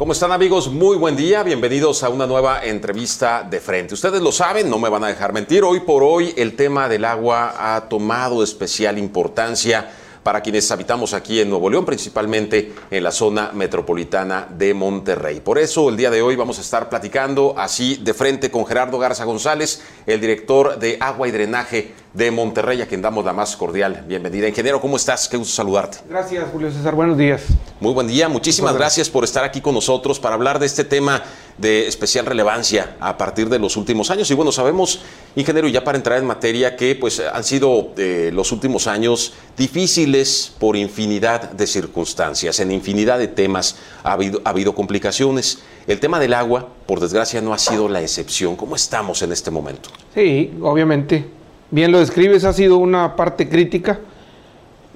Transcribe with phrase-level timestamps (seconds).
[0.00, 0.70] ¿Cómo están amigos?
[0.70, 3.92] Muy buen día, bienvenidos a una nueva entrevista de frente.
[3.92, 7.04] Ustedes lo saben, no me van a dejar mentir, hoy por hoy el tema del
[7.04, 9.90] agua ha tomado especial importancia
[10.22, 15.40] para quienes habitamos aquí en Nuevo León, principalmente en la zona metropolitana de Monterrey.
[15.40, 18.98] Por eso el día de hoy vamos a estar platicando así de frente con Gerardo
[18.98, 23.56] Garza González, el director de Agua y Drenaje de Monterrey, a quien damos la más
[23.56, 24.48] cordial bienvenida.
[24.48, 25.28] Ingeniero, ¿cómo estás?
[25.28, 25.98] Qué gusto saludarte.
[26.08, 26.94] Gracias, Julio César.
[26.94, 27.42] Buenos días.
[27.78, 28.28] Muy buen día.
[28.28, 31.22] Muchísimas gracias por estar aquí con nosotros para hablar de este tema
[31.60, 34.30] de especial relevancia a partir de los últimos años.
[34.30, 35.02] Y bueno, sabemos,
[35.36, 40.52] ingeniero, ya para entrar en materia, que pues han sido eh, los últimos años difíciles
[40.58, 45.60] por infinidad de circunstancias, en infinidad de temas ha habido, ha habido complicaciones.
[45.86, 48.56] El tema del agua, por desgracia, no ha sido la excepción.
[48.56, 49.90] ¿Cómo estamos en este momento?
[50.14, 51.40] Sí, obviamente
[51.70, 54.00] bien lo describes, ha sido una parte crítica.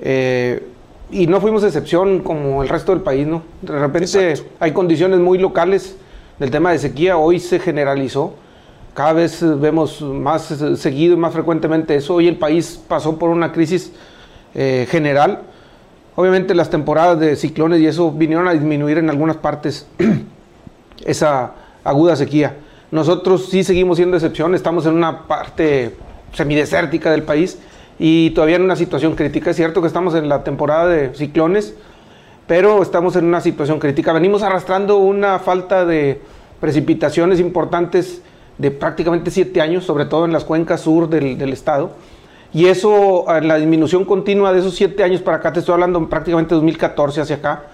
[0.00, 0.62] Eh,
[1.10, 3.42] y no fuimos excepción como el resto del país, ¿no?
[3.62, 5.96] De repente hay condiciones muy locales
[6.38, 8.34] del tema de sequía, hoy se generalizó,
[8.94, 10.42] cada vez vemos más
[10.76, 13.92] seguido y más frecuentemente eso, hoy el país pasó por una crisis
[14.54, 15.42] eh, general,
[16.16, 19.86] obviamente las temporadas de ciclones y eso vinieron a disminuir en algunas partes
[21.04, 22.56] esa aguda sequía.
[22.90, 25.96] Nosotros sí seguimos siendo excepción, estamos en una parte
[26.32, 27.58] semidesértica del país
[27.98, 29.50] y todavía en una situación crítica.
[29.50, 31.74] Es cierto que estamos en la temporada de ciclones,
[32.46, 34.12] pero estamos en una situación crítica.
[34.12, 36.20] Venimos arrastrando una falta de
[36.60, 38.22] precipitaciones importantes
[38.58, 41.92] de prácticamente siete años, sobre todo en las cuencas sur del, estado.
[42.52, 46.08] Y eso, en la disminución continua de esos siete años para acá, te estoy hablando
[46.08, 47.64] prácticamente 2014 hacia acá,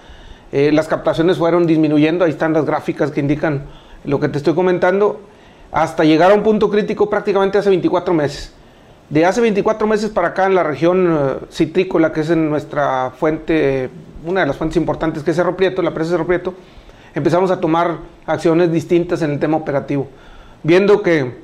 [0.52, 3.64] eh, las captaciones fueron disminuyendo, ahí están las gráficas que indican
[4.04, 5.20] lo que te estoy comentando,
[5.70, 8.54] hasta llegar a un punto crítico prácticamente hace 24 meses.
[9.10, 13.12] De hace 24 meses para acá en la región eh, citrícola, que es en nuestra
[13.16, 13.90] fuente,
[14.24, 16.54] una de las fuentes importantes, que es Cerro Prieto, la presa Cerro Prieto,
[17.14, 20.08] empezamos a tomar acciones distintas en el tema operativo.
[20.62, 21.38] Viendo que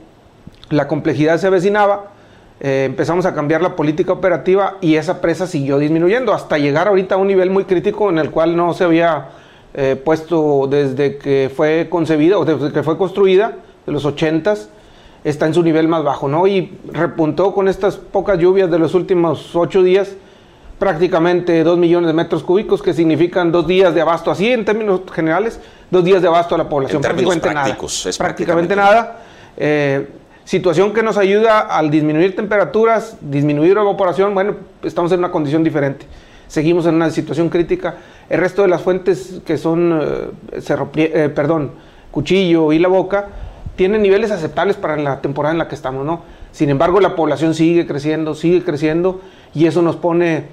[0.70, 2.12] la complejidad se avecinaba,
[2.60, 7.16] eh, empezamos a cambiar la política operativa y esa presa siguió disminuyendo hasta llegar ahorita
[7.16, 9.28] a un nivel muy crítico en el cual no se había
[9.74, 14.54] eh, puesto desde que fue concebida o desde que fue construida de los 80
[15.22, 16.46] está en su nivel más bajo, ¿no?
[16.46, 20.14] Y repuntó con estas pocas lluvias de los últimos ocho días
[20.78, 25.00] prácticamente dos millones de metros cúbicos, que significan dos días de abasto, así en términos
[25.12, 25.58] generales,
[25.90, 27.00] dos días de abasto a la población.
[27.00, 27.76] prácticamente nada.
[28.06, 29.20] Es prácticamente, nada.
[29.56, 30.08] Eh,
[30.44, 36.06] situación que nos ayuda al disminuir temperaturas, disminuir evaporación, bueno, estamos en una condición diferente.
[36.46, 37.96] Seguimos en una situación crítica.
[38.28, 40.00] El resto de las fuentes que son,
[40.52, 41.72] eh, eh, perdón,
[42.10, 43.28] Cuchillo y La Boca,
[43.76, 46.22] tiene niveles aceptables para la temporada en la que estamos, ¿no?
[46.52, 49.20] Sin embargo, la población sigue creciendo, sigue creciendo
[49.52, 50.44] y eso nos pone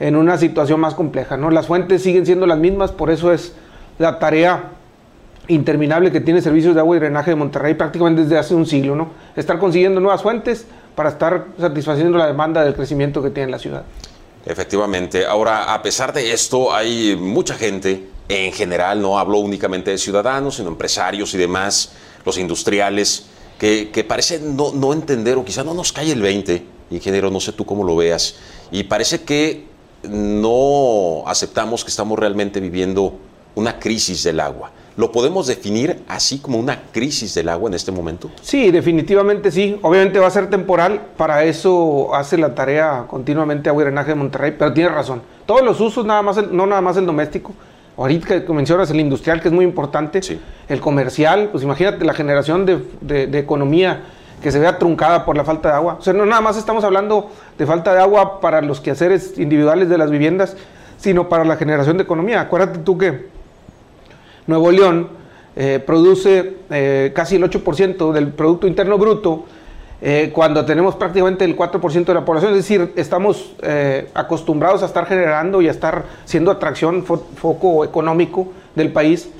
[0.00, 1.50] en una situación más compleja, ¿no?
[1.50, 3.52] Las fuentes siguen siendo las mismas, por eso es
[3.98, 4.70] la tarea
[5.48, 8.96] interminable que tiene Servicios de Agua y Drenaje de Monterrey prácticamente desde hace un siglo,
[8.96, 9.10] ¿no?
[9.36, 13.84] Estar consiguiendo nuevas fuentes para estar satisfaciendo la demanda del crecimiento que tiene la ciudad.
[14.46, 15.24] Efectivamente.
[15.26, 20.56] Ahora, a pesar de esto, hay mucha gente, en general, no hablo únicamente de ciudadanos,
[20.56, 21.92] sino empresarios y demás,
[22.24, 23.26] los industriales,
[23.58, 27.40] que, que parecen no, no, entender o quizá no nos cae el 20, ingeniero, no
[27.40, 28.36] sé tú cómo lo veas,
[28.70, 29.66] y parece que
[30.08, 33.14] no aceptamos que estamos realmente viviendo
[33.54, 34.70] una crisis del agua.
[34.96, 38.30] ¿Lo podemos definir así como una crisis del agua en este momento?
[38.42, 39.76] Sí, definitivamente sí.
[39.82, 44.14] Obviamente va a ser temporal, para eso hace la tarea continuamente Agua y Drenaje de
[44.14, 45.22] Monterrey, pero tiene razón.
[45.46, 47.52] Todos los usos, nada más no nada más el doméstico,
[47.96, 50.20] Ahorita que mencionas el industrial, que es muy importante,
[50.68, 54.02] el comercial, pues imagínate la generación de, economía
[54.44, 55.96] que se vea truncada por la falta de agua.
[55.98, 59.88] O sea, no nada más estamos hablando de falta de agua para los quehaceres individuales
[59.88, 60.54] de las viviendas,
[60.98, 62.42] sino para la generación de economía.
[62.42, 63.28] Acuérdate tú que
[64.46, 65.08] Nuevo León
[65.56, 69.46] eh, produce eh, casi el 8% del Producto Interno Bruto
[70.02, 73.54] eh, cuando tenemos prácticamente el 4% de la población, es decir, estamos
[74.12, 79.30] acostumbrados a estar generando y a estar siendo atracción, foco económico del país,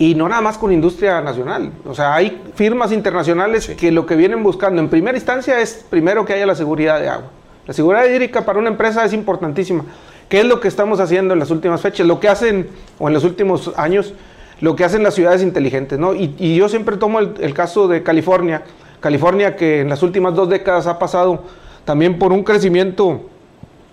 [0.00, 1.72] y no nada más con industria nacional.
[1.84, 6.24] O sea, hay firmas internacionales que lo que vienen buscando en primera instancia es primero
[6.24, 7.26] que haya la seguridad de agua.
[7.66, 9.84] La seguridad hídrica para una empresa es importantísima.
[10.30, 12.06] ¿Qué es lo que estamos haciendo en las últimas fechas?
[12.06, 14.14] Lo que hacen, o en los últimos años,
[14.62, 16.14] lo que hacen las ciudades inteligentes, ¿no?
[16.14, 18.62] Y, yo siempre tomo el caso de California,
[19.00, 21.44] California que en las últimas dos décadas ha pasado
[21.84, 23.28] también por un crecimiento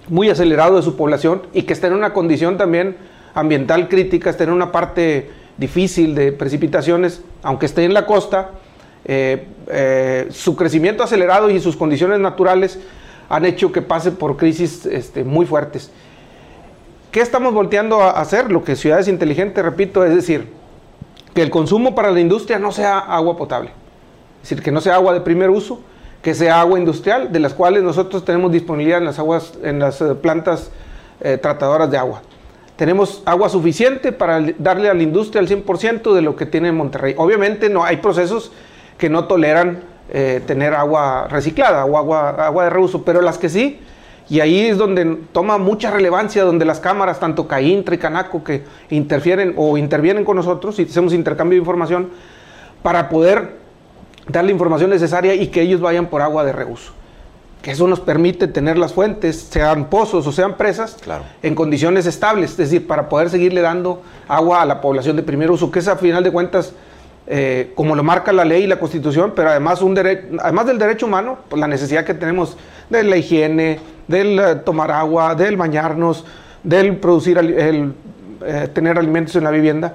[0.08, 2.96] muy acelerado de su población y que está en una condición también
[3.34, 8.52] ambiental crítica, está en una parte difícil de precipitaciones, aunque esté en la costa,
[9.06, 12.80] eh, eh, su crecimiento acelerado y sus condiciones naturales
[13.30, 15.92] han hecho que pase por crisis este, muy fuertes.
[17.12, 18.52] ¿Qué estamos volteando a hacer?
[18.52, 20.50] Lo que Ciudades Inteligentes, repito, es decir,
[21.34, 23.72] que el consumo para la industria no sea agua potable.
[24.44, 25.82] Es decir, que no sea agua de primer uso,
[26.22, 30.02] que sea agua industrial, de las cuales nosotros tenemos disponibilidad en las aguas, en las
[30.02, 30.72] eh, plantas
[31.42, 32.22] tratadoras de agua.
[32.78, 36.78] Tenemos agua suficiente para darle a la industria el 100% de lo que tiene en
[36.78, 37.16] Monterrey.
[37.18, 38.52] Obviamente no hay procesos
[39.00, 39.80] que no toleran
[40.10, 43.80] eh, tener agua reciclada o agua, agua de reuso, pero las que sí,
[44.30, 48.64] y ahí es donde toma mucha relevancia, donde las cámaras, tanto CAINTRA y CANACO, que
[48.92, 52.10] interfieren o intervienen con nosotros y hacemos intercambio de información
[52.84, 53.56] para poder
[54.28, 56.92] dar la información necesaria y que ellos vayan por agua de reuso.
[57.62, 60.98] Que eso nos permite tener las fuentes, sean pozos o sean presas,
[61.44, 65.52] en condiciones estables, es decir, para poder seguirle dando agua a la población de primer
[65.52, 66.74] uso, que es a final de cuentas,
[67.30, 71.08] eh, como lo marca la ley y la constitución, pero además, un además del derecho
[71.08, 72.56] humano, pues la necesidad que tenemos
[72.90, 76.24] de la higiene, del eh, tomar agua, del bañarnos,
[76.64, 77.94] del producir, el,
[78.46, 79.94] eh, tener alimentos en la vivienda.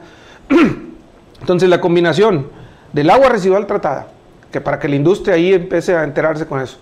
[1.41, 2.49] Entonces la combinación
[2.93, 4.09] del agua residual tratada,
[4.51, 6.79] que para que la industria ahí empiece a enterarse con eso,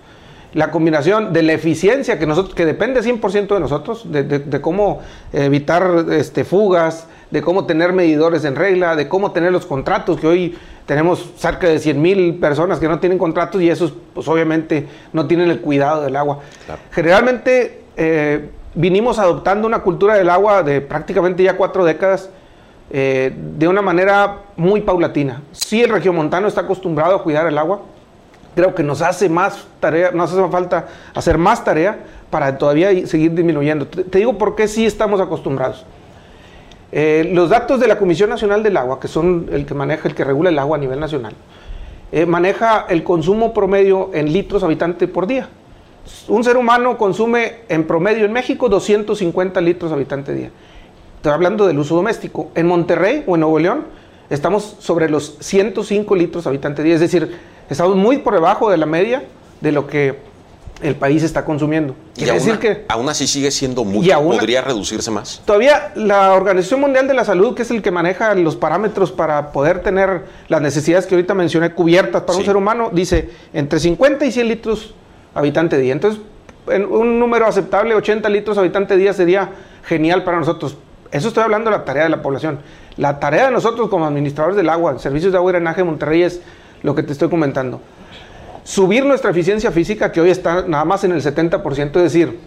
[0.52, 5.00] la combinación de la eficiencia que nosotros que depende 100% de nosotros, de, cómo
[5.32, 10.26] evitar este, fugas, de cómo tener medidores en regla, de cómo tener los contratos, que
[10.26, 14.88] hoy tenemos cerca de 100 mil personas que no tienen contratos y esos pues obviamente
[15.12, 16.40] no tienen el cuidado del agua.
[16.90, 22.30] Generalmente eh, vinimos adoptando una cultura del agua de prácticamente ya cuatro décadas
[22.90, 25.42] eh, de una manera muy paulatina.
[25.52, 27.82] Sí el regiomontano está acostumbrado a cuidar el agua,
[28.54, 31.98] creo que nos hace más tarea, nos hace falta hacer más tarea
[32.30, 33.86] para todavía seguir disminuyendo.
[33.86, 35.84] Te digo por qué sí estamos acostumbrados.
[36.92, 40.14] Eh, los datos de la Comisión Nacional del Agua, que son el que maneja, el
[40.14, 41.34] que regula el agua a nivel nacional,
[42.10, 45.48] eh, maneja el consumo promedio en litros habitante por día.
[46.28, 50.50] Un ser humano consume en promedio en México 250 litros habitante día.
[51.16, 52.50] Estoy hablando del uso doméstico.
[52.54, 53.84] En Monterrey o en Nuevo León
[54.28, 56.94] estamos sobre los 105 litros habitante día.
[56.94, 57.36] Es decir,
[57.70, 59.24] estamos muy por debajo de la media
[59.60, 60.18] de lo que
[60.82, 61.94] el país está consumiendo.
[62.14, 64.22] Quiere decir que aún así sigue siendo mucho.
[64.22, 65.42] ¿Podría reducirse más?
[65.44, 69.52] Todavía la Organización Mundial de la Salud, que es el que maneja los parámetros para
[69.52, 74.24] poder tener las necesidades que ahorita mencioné cubiertas para un ser humano, dice entre 50
[74.24, 74.94] y 100 litros
[75.34, 75.92] habitante día.
[75.92, 76.20] Entonces,
[76.68, 79.50] en un número aceptable, 80 litros habitante día sería
[79.84, 80.76] genial para nosotros.
[81.10, 82.60] Eso estoy hablando de la tarea de la población.
[82.96, 86.22] La tarea de nosotros como administradores del agua, servicios de agua y drenaje de Monterrey
[86.22, 86.40] es
[86.82, 87.80] lo que te estoy comentando
[88.64, 92.38] subir nuestra eficiencia física, que hoy está nada más en el 70%, es decir,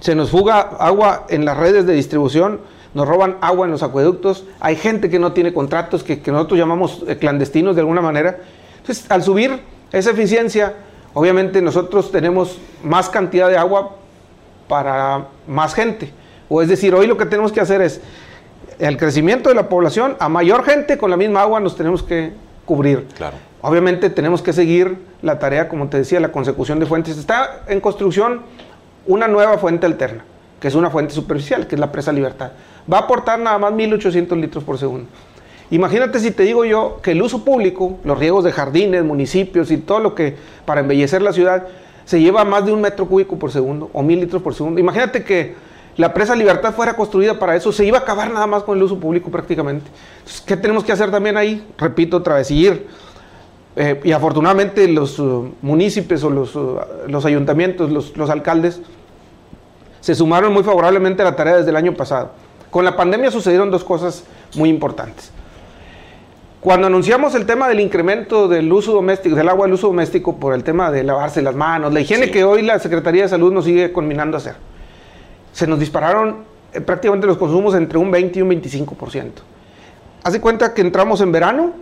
[0.00, 2.60] se nos fuga agua en las redes de distribución,
[2.94, 7.02] nos roban agua en los acueductos, hay gente que no tiene contratos, que, nosotros llamamos
[7.08, 8.38] eh, clandestinos de alguna manera.
[8.78, 9.60] Entonces, al subir
[9.92, 10.74] esa eficiencia,
[11.14, 13.96] obviamente nosotros tenemos más cantidad de agua
[14.68, 16.12] para más gente.
[16.48, 18.00] O es decir, hoy lo que tenemos que hacer es
[18.78, 22.32] el crecimiento de la población, a mayor gente con la misma agua nos tenemos que
[22.72, 23.06] cubrir.
[23.18, 23.36] Claro.
[23.60, 27.18] Obviamente tenemos que seguir la tarea, como te decía, la consecución de fuentes.
[27.18, 28.40] Está en construcción
[29.06, 30.24] una nueva fuente alterna,
[30.58, 32.52] que es una fuente superficial, que es la presa Libertad.
[32.90, 35.06] Va a aportar nada más 1.800 litros por segundo.
[35.70, 39.76] Imagínate si te digo yo que el uso público, los riegos de jardines, municipios y
[39.76, 40.34] todo lo que
[40.64, 41.66] para embellecer la ciudad,
[42.06, 44.80] se lleva más de un metro cúbico por segundo o mil litros por segundo.
[44.80, 45.54] Imagínate que
[45.96, 48.82] la presa Libertad fuera construida para eso, se iba a acabar nada más con el
[48.82, 49.90] uso público prácticamente.
[50.46, 51.66] ¿Qué tenemos que hacer también ahí?
[51.76, 52.86] Repito otra vez, ir
[53.74, 58.82] eh, y afortunadamente los uh, municipios o los, uh, los ayuntamientos, los, los, alcaldes,
[60.00, 62.32] se sumaron muy favorablemente a la tarea desde el año pasado.
[62.70, 64.24] Con la pandemia sucedieron dos cosas
[64.56, 65.30] muy importantes.
[66.60, 70.54] Cuando anunciamos el tema del incremento del uso doméstico, del agua del uso doméstico por
[70.54, 73.64] el tema de lavarse las manos, la higiene que hoy la Secretaría de Salud nos
[73.64, 74.54] sigue conminando a hacer,
[75.52, 79.30] se nos dispararon eh, prácticamente los consumos entre un 20 y un 25%.
[80.24, 81.72] Hace cuenta que entramos en verano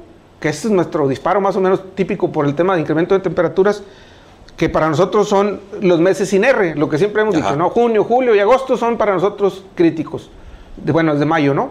[0.40, 3.20] que este es nuestro disparo más o menos típico por el tema de incremento de
[3.20, 3.82] temperaturas,
[4.56, 7.68] que para nosotros son los meses sin R, lo que siempre hemos dicho, ¿no?
[7.70, 10.30] Junio, julio y agosto son para nosotros críticos,
[10.76, 11.70] de, bueno, desde mayo, ¿no?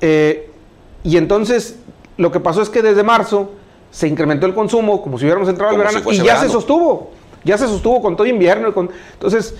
[0.00, 0.50] Eh,
[1.04, 1.78] y entonces
[2.18, 3.52] lo que pasó es que desde marzo
[3.90, 7.10] se incrementó el consumo, como si hubiéramos entrado al verano, y ya se sostuvo,
[7.44, 8.72] ya se sostuvo con todo invierno.
[8.72, 9.54] Con, entonces,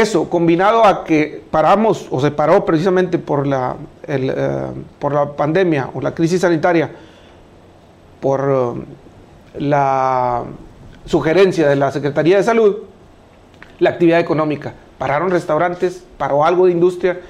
[0.00, 4.66] eso, combinado a que paramos o se paró precisamente por la, eh,
[4.98, 6.90] por la pandemia o la crisis sanitaria,
[8.20, 8.84] por um,
[9.58, 10.44] la
[11.06, 12.76] sugerencia de la Secretaría de Salud,
[13.78, 14.74] la actividad económica.
[14.98, 17.20] Pararon restaurantes, paró algo de industria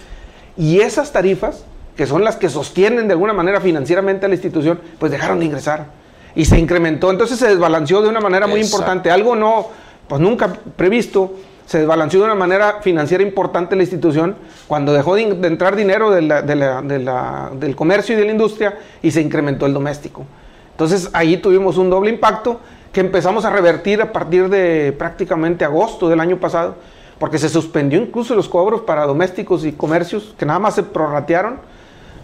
[0.57, 1.65] y esas tarifas,
[1.97, 5.47] que son las que sostienen de alguna manera financieramente a la institución, pues dejaron de
[5.47, 5.87] ingresar
[6.35, 7.11] y se incrementó.
[7.11, 9.11] Entonces se desbalanceó de una manera muy importante.
[9.11, 9.69] Algo no,
[10.09, 11.35] pues nunca previsto,
[11.67, 14.37] se desbalanceó de una manera financiera importante la institución
[14.69, 19.73] cuando dejó de, entrar dinero del comercio y de la industria y se incrementó el
[19.73, 20.25] doméstico.
[20.73, 22.61] Entonces ahí tuvimos un doble impacto
[22.93, 26.77] que empezamos a revertir a partir de prácticamente agosto del año pasado,
[27.19, 31.59] porque se suspendió incluso los cobros para domésticos y comercios que nada más se prorratearon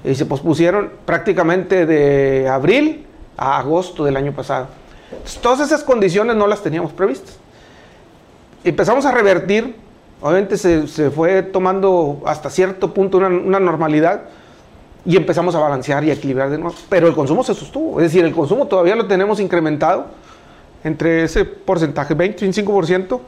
[0.04, 3.06] y se pospusieron prácticamente de abril
[3.36, 4.68] a agosto del año pasado.
[5.42, 7.39] todas esas condiciones no las teníamos previstas
[8.64, 9.76] empezamos a revertir,
[10.20, 14.22] obviamente se, fue tomando hasta cierto punto una, normalidad
[15.04, 18.12] y empezamos a balancear y a equilibrar de nuevo, pero el consumo se sostuvo, es
[18.12, 20.06] decir, el consumo todavía lo tenemos incrementado
[20.84, 23.20] entre ese porcentaje, 25%.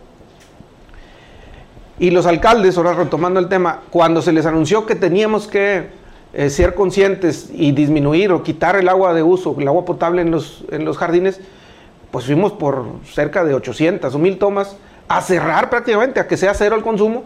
[1.99, 5.89] Y los alcaldes, ahora retomando el tema, cuando se les anunció que teníamos que
[6.33, 10.31] eh, ser conscientes y disminuir o quitar el agua de uso, el agua potable en
[10.31, 11.41] los, en los jardines,
[12.11, 14.77] pues fuimos por cerca de 800 o 1000 tomas
[15.17, 17.25] a cerrar prácticamente, a que sea cero el consumo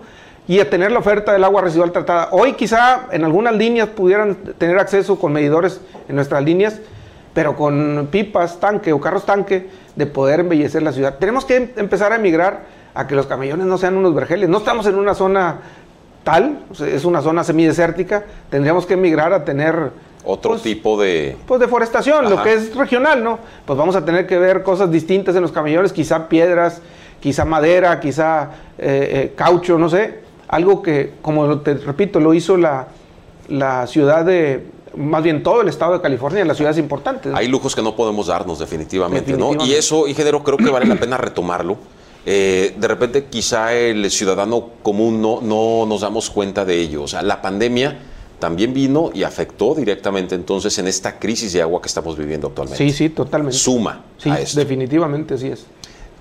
[0.49, 2.29] y a tener la oferta del agua residual tratada.
[2.33, 6.81] Hoy quizá en algunas líneas pudieran tener acceso con medidores en nuestras líneas,
[7.35, 11.19] pero con pipas, tanque o carros tanque, de poder embellecer la ciudad.
[11.19, 12.65] Tenemos que empezar a emigrar
[12.95, 14.49] a que los camellones no sean unos vergeles.
[14.49, 15.59] No estamos en una zona
[16.25, 19.93] tal, es una zona semidesértica, tendríamos que emigrar a tener
[20.25, 21.37] otro pues, tipo de...
[21.47, 23.39] Pues deforestación, lo que es regional, ¿no?
[23.65, 26.83] Pues vamos a tener que ver cosas distintas en los camellones, quizá piedras,
[27.27, 32.57] quizá madera, quizá eh, eh, caucho, no sé, algo que, como te repito, lo hizo
[32.57, 32.87] la,
[33.89, 34.65] ciudad de,
[34.95, 37.35] más bien todo el estado de California, las ciudades importantes.
[37.35, 39.57] Hay lujos que no podemos darnos definitivamente, ¿no?
[39.65, 41.79] Y eso, ingeniero, creo que vale la pena retomarlo.
[42.25, 47.03] Eh, de repente quizá el ciudadano común no, no nos damos cuenta de ello.
[47.03, 47.99] O sea, la pandemia
[48.39, 52.85] también vino y afectó directamente entonces en esta crisis de agua que estamos viviendo actualmente.
[52.85, 53.57] Sí, sí, totalmente.
[53.57, 54.05] Suma.
[54.19, 55.67] Sí, definitivamente así es.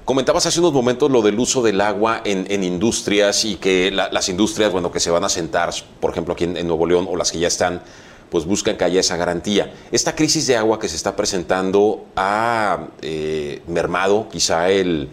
[0.05, 4.71] Comentabas hace unos momentos lo del uso del agua en, industrias y que las industrias,
[4.71, 7.39] bueno, que se van a sentar, por ejemplo, aquí en, Nuevo León o las que
[7.39, 7.81] ya están,
[8.29, 9.73] pues buscan que haya esa garantía.
[9.91, 15.09] Esta crisis de agua que se está presentando ha eh, mermado quizá el,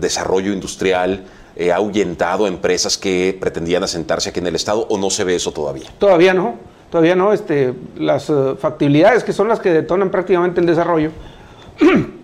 [0.00, 1.24] desarrollo industrial,
[1.56, 5.34] eh, ha ahuyentado empresas que pretendían asentarse aquí en el Estado o no se ve
[5.34, 5.88] eso todavía?
[5.98, 6.54] Todavía no,
[6.92, 7.32] todavía no.
[7.32, 11.10] Este, las eh, factibilidades que son las que detonan prácticamente el desarrollo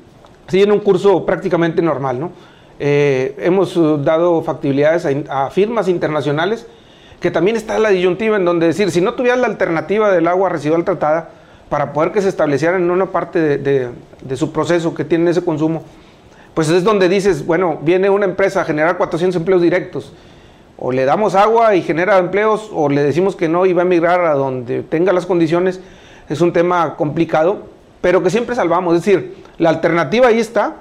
[0.48, 2.32] siguen un curso prácticamente normal, ¿no?
[2.78, 6.66] Eh, hemos uh, dado factibilidades a, firmas internacionales
[7.20, 10.48] que también está la disyuntiva en donde decir, si no tuvieras la alternativa del agua
[10.48, 11.30] residual tratada
[11.68, 15.84] para poder que se establecieran en una parte de, su proceso que tienen ese consumo,
[16.52, 20.12] pues es donde dices, bueno, viene una empresa a generar 400 empleos directos,
[20.76, 23.86] o le damos agua y genera empleos, o le decimos que no y va a
[23.86, 25.80] emigrar a donde tenga las condiciones,
[26.28, 27.73] es un tema complicado,
[28.04, 30.74] pero que siempre salvamos, es decir, la alternativa ahí está.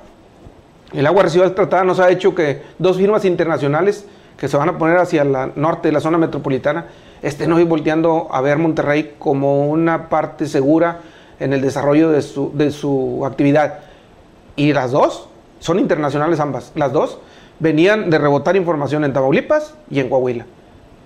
[0.92, 4.77] El agua residual tratada nos ha hecho que dos firmas internacionales que se van a
[4.77, 6.88] poner hacia el norte de la zona metropolitana
[7.22, 11.00] estén hoy volteando a ver Monterrey como una parte segura
[11.39, 13.80] en el desarrollo de su, de su actividad.
[14.58, 16.74] Y las dos son internacionales ambas.
[16.75, 17.20] Las dos
[17.58, 20.46] venían de rebotar información en Tamaulipas y en Coahuila.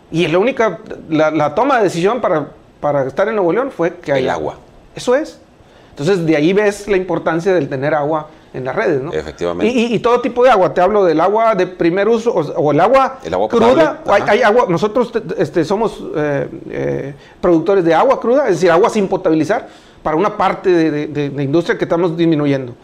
[0.09, 4.13] Y la única, la, toma de decisión para, para estar en Nuevo León fue que
[4.13, 4.55] hay agua.
[4.95, 5.41] Eso es.
[5.97, 9.11] Entonces, de ahí ves la importancia del tener agua en las redes, ¿no?
[9.11, 9.73] Efectivamente.
[9.75, 10.71] Y, todo tipo de agua.
[10.71, 13.17] Te hablo del agua de primer uso o, el agua,
[13.49, 14.03] cruda.
[14.05, 14.67] Hay, agua.
[14.69, 19.69] Nosotros este, somos eh, eh, productores de agua cruda, es decir, agua sin potabilizar
[20.03, 22.75] para una parte de, la industria que estamos disminuyendo.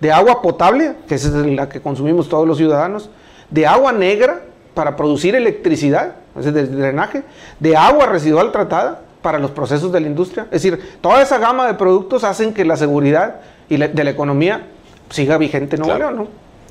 [0.00, 3.10] De agua potable, que es la que consumimos todos los ciudadanos.
[3.48, 4.42] De agua negra
[4.74, 7.22] para producir electricidad, es decir, de drenaje.
[7.60, 10.44] De agua residual tratada para los procesos de la industria.
[10.52, 14.68] Es decir, toda esa gama de productos hacen que la seguridad y de la economía
[15.10, 16.28] siga vigente en Nuevo León, ¿no?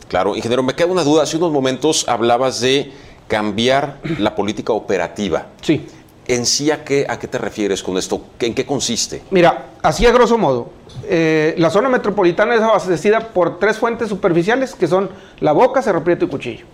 [0.08, 1.24] Claro, ingeniero, me queda una duda.
[1.24, 2.94] Hace unos momentos hablabas de
[3.28, 5.48] cambiar la política operativa.
[5.60, 5.86] Sí.
[6.30, 8.22] ¿En sí a qué, a qué te refieres con esto?
[8.40, 9.22] ¿En qué consiste?
[9.32, 10.70] Mira, así a grosso modo,
[11.10, 15.10] eh, la zona metropolitana es abastecida por tres fuentes superficiales que son
[15.42, 16.66] la boca, cerro prieto y cuchillo.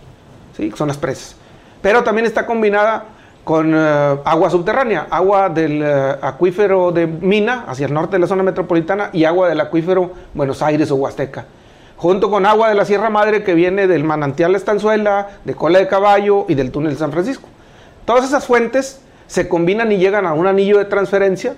[0.56, 0.72] ¿sí?
[0.76, 1.34] Son las presas.
[1.80, 3.06] Pero también está combinada
[3.44, 8.26] con eh, agua subterránea, agua del eh, acuífero de Mina, hacia el norte de la
[8.26, 11.46] zona metropolitana, y agua del acuífero Buenos Aires o Huasteca,
[11.96, 15.88] junto con agua de la Sierra Madre que viene del manantial Estanzuela, de Cola de
[15.88, 17.48] Caballo y del túnel San Francisco.
[18.04, 21.54] Todas esas fuentes se combinan y llegan a un anillo de transferencia,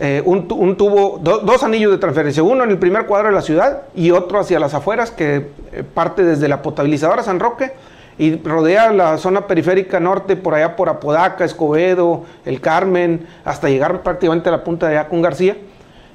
[0.00, 3.82] eh, un, tubo, dos anillos de transferencia, uno en el primer cuadro de la ciudad
[3.94, 5.46] y otro hacia las afueras que
[5.94, 7.72] parte desde la potabilizadora San Roque
[8.18, 14.02] y rodea la zona periférica norte, por allá por Apodaca, Escobedo, El Carmen, hasta llegar
[14.02, 15.56] prácticamente a la punta de allá con García,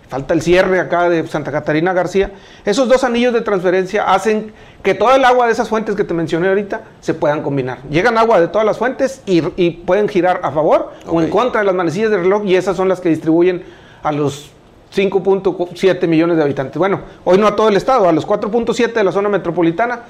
[0.08, 2.32] falta el cierre acá de Santa Catarina García.
[2.66, 4.52] Esos dos anillos de transferencia hacen
[4.82, 7.80] que toda el agua de esas fuentes que te mencioné ahorita se puedan combinar.
[7.90, 9.42] Llegan agua de todas las fuentes y,
[9.72, 12.90] pueden girar a favor o en contra de las manecillas de reloj y esas son
[12.90, 13.64] las que distribuyen
[14.02, 14.52] a los
[14.96, 16.78] 5.7 millones de habitantes.
[16.78, 20.02] Bueno, hoy no a todo el estado, a los 4.7 de la zona metropolitana.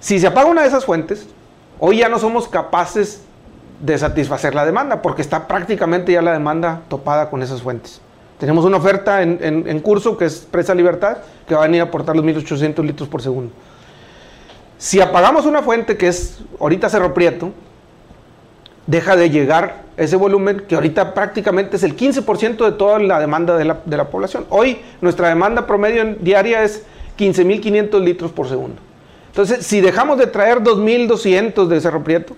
[0.00, 1.26] Si se apaga una de esas fuentes,
[1.78, 3.22] hoy ya no somos capaces
[3.80, 8.00] de satisfacer la demanda porque está prácticamente ya la demanda topada con esas fuentes.
[8.38, 12.16] Tenemos una oferta en, curso que es Presa Libertad, que va a venir a aportar
[12.16, 13.52] los 1.800 litros por segundo.
[14.78, 17.52] Si apagamos una fuente que es ahorita Cerro Prieto,
[18.86, 23.58] deja de llegar ese volumen que ahorita prácticamente es el 15% de toda la demanda
[23.58, 24.46] de la, población.
[24.48, 26.86] Hoy nuestra demanda promedio diaria es
[27.18, 28.89] 15.500 litros por segundo.
[29.30, 32.34] Entonces, si dejamos de traer 2.200 de Cerro Prieto,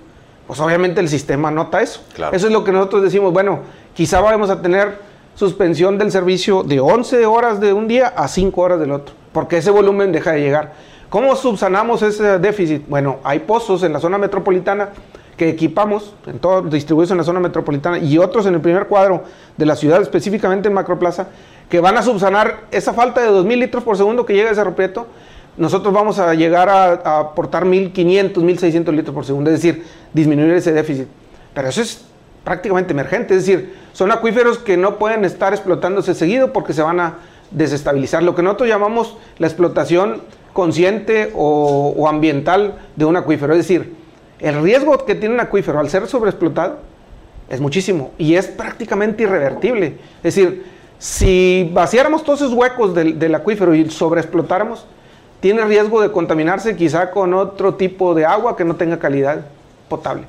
[0.46, 2.02] pues obviamente el sistema nota eso.
[2.32, 3.60] Eso es lo que nosotros decimos, bueno,
[3.94, 4.98] quizá vamos a tener
[5.34, 9.56] suspensión del servicio de 11 horas de un día a 5 horas del otro, porque
[9.56, 10.72] ese volumen deja de llegar.
[11.08, 12.86] ¿Cómo subsanamos ese déficit?
[12.88, 14.90] Bueno, hay pozos en la zona metropolitana
[15.36, 19.24] que equipamos, en todo, distribuidos en la zona metropolitana y otros en el primer cuadro
[19.56, 21.28] de la ciudad, específicamente en Macroplaza,
[21.70, 24.74] que van a subsanar esa falta de 2.000 litros por segundo que llega a Cerro
[24.74, 25.06] Prieto.
[25.56, 30.72] Nosotros vamos a llegar a, aportar 1.500, 1.600 litros por segundo, es decir, disminuir ese
[30.72, 31.08] déficit.
[31.54, 32.04] Pero eso es
[32.42, 37.00] prácticamente emergente, es decir, son acuíferos que no pueden estar explotándose seguido porque se van
[37.00, 37.18] a
[37.50, 38.22] desestabilizar.
[38.22, 43.52] Lo que nosotros llamamos la explotación consciente o, ambiental de un acuífero.
[43.52, 43.94] Es decir,
[44.40, 46.78] el riesgo que tiene un acuífero al ser sobreexplotado
[47.48, 49.98] es muchísimo y es prácticamente irrevertible.
[50.22, 50.64] Es decir,
[50.98, 54.86] si vaciáramos todos esos huecos del, del acuífero y sobreexplotáramos,
[55.42, 59.40] tiene riesgo de contaminarse quizá con otro tipo de agua que no tenga calidad
[59.88, 60.22] potable.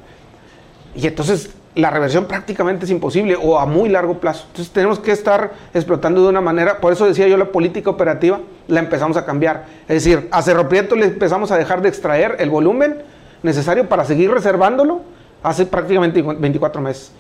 [0.96, 4.46] Y entonces la reversión prácticamente es imposible o a muy largo plazo.
[4.48, 8.40] Entonces tenemos que estar explotando de una manera, por eso decía yo la política operativa
[8.68, 9.66] la empezamos a cambiar.
[9.88, 13.04] Es decir, a Cerro Prieto le empezamos a dejar de extraer el volumen
[13.44, 15.02] necesario para seguir reservándolo
[15.44, 17.12] hace prácticamente 24 meses.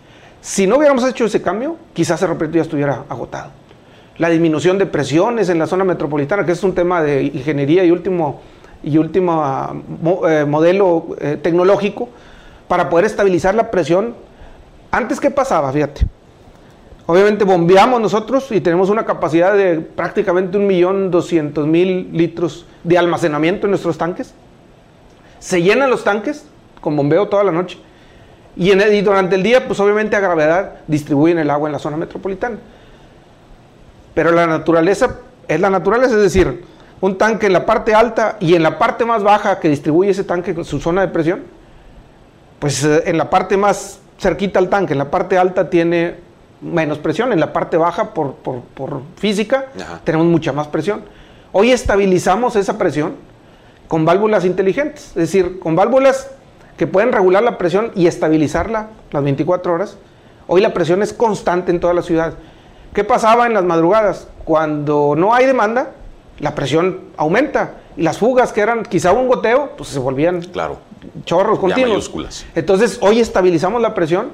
[0.42, 3.52] Si no hubiéramos hecho ese cambio, quizás Cerro Prieto ya estuviera agotado.
[4.18, 7.92] La disminución de presiones en la zona metropolitana, que es un tema de ingeniería y
[7.92, 8.42] último,
[8.84, 9.74] y último ah,
[10.30, 12.10] eh, modelo eh, tecnológico,
[12.68, 14.16] para poder estabilizar la presión
[14.94, 15.72] antes, ¿qué pasaba?
[15.72, 16.06] Fíjate.
[17.08, 23.98] Obviamente bombeamos nosotros y tenemos una capacidad de prácticamente 1.200.000 litros de almacenamiento en nuestros
[23.98, 24.36] tanques.
[25.40, 26.46] Se llenan los tanques
[26.80, 27.80] con bombeo toda la noche.
[28.56, 31.98] Y, en durante el día, pues obviamente a gravedad distribuyen el agua en la zona
[31.98, 32.58] metropolitana.
[34.14, 36.64] Pero la naturaleza es la naturaleza, es decir,
[37.02, 40.24] un tanque en la parte alta y en la parte más baja que distribuye ese
[40.24, 41.44] tanque su zona de presión,
[42.60, 46.16] pues eh, en la parte más cerquita al tanque, en la parte alta tiene
[46.62, 48.36] menos presión, en la parte baja por,
[49.18, 49.66] física
[50.04, 51.04] tenemos mucha más presión.
[51.52, 53.16] Hoy estabilizamos esa presión
[53.88, 56.32] con válvulas inteligentes, es decir, con válvulas
[56.78, 59.98] que pueden regular la presión y estabilizarla las 24 horas.
[60.48, 62.34] Hoy la presión es constante en toda la ciudad.
[62.94, 64.28] ¿Qué pasaba en las madrugadas?
[64.46, 65.92] Cuando no hay demanda,
[66.40, 70.78] la presión aumenta y las fugas que eran quizá un goteo, pues se volvían claro
[71.26, 72.12] chorros continuos.
[72.56, 74.30] Entonces, hoy estabilizamos la presión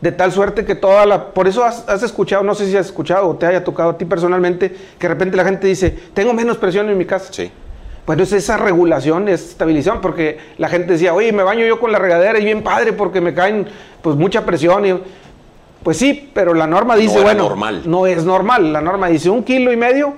[0.00, 1.32] de tal suerte que toda la...
[1.32, 4.04] Por eso has, escuchado, no sé si has escuchado o te haya tocado a ti
[4.04, 7.32] personalmente, que de repente la gente dice, tengo menos presión en mi casa.
[7.32, 7.50] Sí.
[8.06, 11.90] Bueno, es esa regulación, es estabilización, porque la gente decía, oye, me baño yo con
[11.90, 13.66] la regadera y bien padre porque me caen
[14.02, 14.84] pues mucha presión.
[14.84, 15.00] Y,
[15.84, 17.82] pues sí, pero la norma dice, bueno, normal.
[17.84, 18.72] no es normal.
[18.72, 20.14] La norma dice un kilo y medio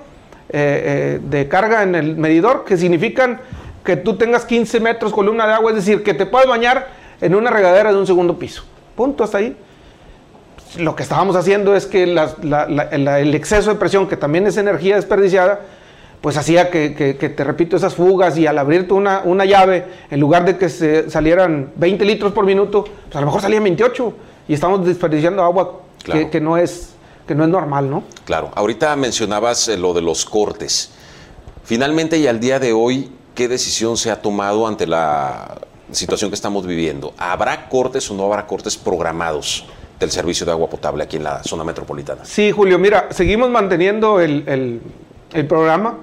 [0.49, 3.41] eh, eh, de carga en el medidor, que significan
[3.83, 6.87] que tú tengas 15 metros columna de agua, es decir, que te puedas bañar
[7.19, 8.63] en una regadera de un segundo piso.
[8.95, 9.57] Punto, hasta ahí.
[10.77, 15.59] Lo que estábamos haciendo es que el exceso de presión, que también es energía desperdiciada,
[16.21, 20.45] pues hacía que, te repito, esas fugas y al abrirte una, una llave, en lugar
[20.45, 24.13] de que se salieran 20 litros por minuto, pues a lo mejor salían 28
[24.47, 26.91] y estamos desperdiciando agua que, no es,
[27.27, 28.03] que no es normal, ¿no?
[28.25, 30.91] Claro, ahorita mencionabas eh, lo de los cortes.
[31.63, 35.59] Finalmente y al día de hoy, qué decisión se ha tomado ante la
[35.91, 37.13] situación que estamos viviendo.
[37.17, 39.65] ¿Habrá cortes o no habrá cortes programados
[39.99, 42.23] del servicio de agua potable aquí en la zona metropolitana?
[42.23, 44.81] Sí, Julio, mira, seguimos manteniendo el,
[45.47, 45.97] programa.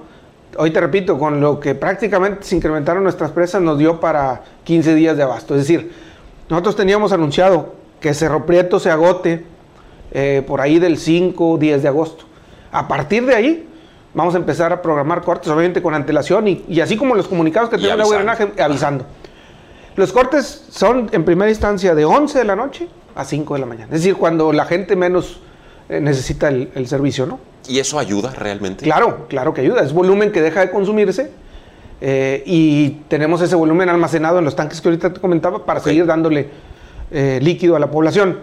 [0.57, 4.95] Hoy te repito, con lo que prácticamente se incrementaron nuestras presas, nos dio para 15
[4.95, 5.55] días de abasto.
[5.55, 5.91] Es decir,
[6.47, 7.73] nosotros teníamos anunciado
[8.05, 9.43] que Cerro Prieto se agote
[10.11, 12.25] eh, por ahí del 5 10 de agosto.
[12.71, 13.67] A partir de ahí,
[14.13, 17.79] vamos a empezar a programar cortes, obviamente con antelación y, así como los comunicados que
[17.79, 19.07] tiene el drenaje, avisando.
[19.95, 23.65] Los cortes son en primera instancia de 11 de la noche a 5 de la
[23.65, 23.85] mañana.
[23.85, 25.39] Es decir, cuando la gente menos
[25.89, 27.39] eh, necesita el, servicio, ¿no?
[27.67, 28.83] ¿Y eso ayuda realmente?
[28.83, 29.81] Claro, claro que ayuda.
[29.81, 31.31] Es volumen que deja de consumirse
[32.01, 36.05] eh, y tenemos ese volumen almacenado en los tanques que ahorita te comentaba para seguir
[36.05, 36.51] dándole
[37.17, 38.37] eh, líquido a la población.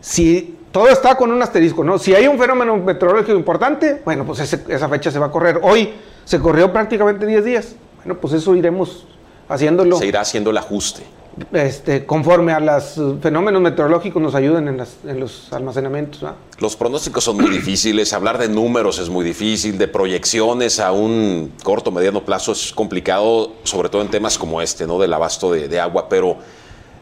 [0.00, 1.96] Si todo está con un asterisco, ¿no?
[1.96, 5.60] Si hay un fenómeno meteorológico importante, bueno, pues esa fecha se va a correr.
[5.62, 5.90] Hoy
[6.24, 7.76] se corrió prácticamente 10 días.
[7.98, 9.06] Bueno, pues eso iremos
[9.48, 9.96] haciéndolo.
[9.96, 11.04] Se irá haciendo el ajuste.
[11.52, 16.24] Este, conforme a los fenómenos meteorológicos nos ayuden en, los almacenamientos.
[16.58, 21.52] Los pronósticos son muy difíciles, hablar de números es muy difícil, de proyecciones a un
[21.62, 24.98] corto, mediano plazo es complicado, sobre todo en temas como este, ¿no?
[24.98, 26.38] del abasto de, agua, pero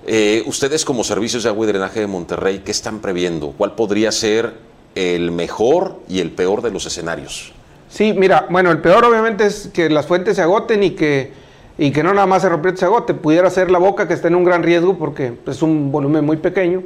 [0.06, 3.52] eh, ustedes como servicios de agua y drenaje de Monterrey, ¿qué están previendo?
[3.56, 4.54] ¿Cuál podría ser
[4.94, 7.52] el mejor y el peor de los escenarios?
[7.88, 11.46] Sí, mira, bueno, el peor obviamente es que las fuentes se agoten y que
[11.78, 14.28] y que no nada más se rompió ese agote, pudiera ser la boca que está
[14.28, 16.82] en un gran riesgo porque es un volumen muy pequeño.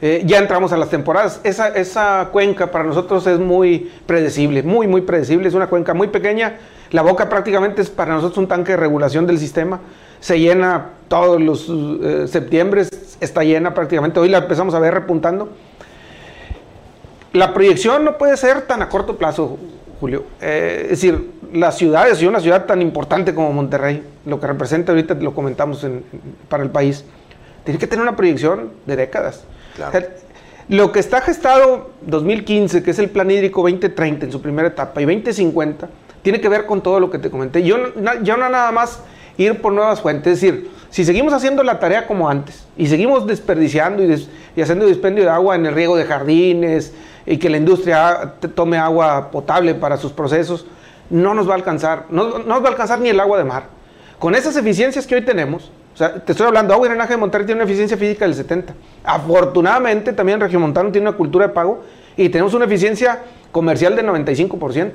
[0.00, 1.40] Eh, ya entramos a las temporadas.
[1.44, 5.48] Esa, esa cuenca para nosotros es muy predecible, muy, muy predecible.
[5.48, 6.58] Es una cuenca muy pequeña.
[6.90, 9.80] La boca prácticamente es para nosotros un tanque de regulación del sistema.
[10.20, 12.84] Se llena todos los eh, septiembre,
[13.20, 14.20] está llena prácticamente.
[14.20, 15.50] Hoy la empezamos a ver repuntando.
[17.32, 19.58] La proyección no puede ser tan a corto plazo,
[20.00, 20.24] Julio.
[20.40, 24.92] Eh, es decir, las ciudades y una ciudad tan importante como Monterrey, lo que representa
[24.92, 25.86] ahorita lo comentamos
[26.48, 27.04] para el país,
[27.64, 29.44] tiene que tener una proyección de décadas.
[30.68, 35.00] lo que está gestado 2015, que es el plan hídrico 2030 en su primera etapa,
[35.00, 35.88] y 2050,
[36.22, 37.62] tiene que ver con todo lo que te comenté.
[37.62, 37.76] Yo,
[38.22, 39.00] yo no nada más
[39.38, 43.26] ir por nuevas fuentes, es decir, si seguimos haciendo la tarea como antes y seguimos
[43.26, 46.92] desperdiciando y, y haciendo dispendio de agua en el riego de jardines
[47.24, 50.66] y que la industria tome agua potable para sus procesos,
[51.10, 53.64] no nos va a alcanzar, no, nos va a alcanzar ni el agua de mar.
[54.18, 57.16] Con esas eficiencias que hoy tenemos, o sea, te estoy hablando, agua y drenaje de
[57.16, 58.74] Monterrey tiene una eficiencia física del 70.
[59.04, 61.82] Afortunadamente, también Regiomontano tiene una cultura de pago
[62.16, 63.20] y tenemos una eficiencia
[63.52, 64.92] comercial del 95%.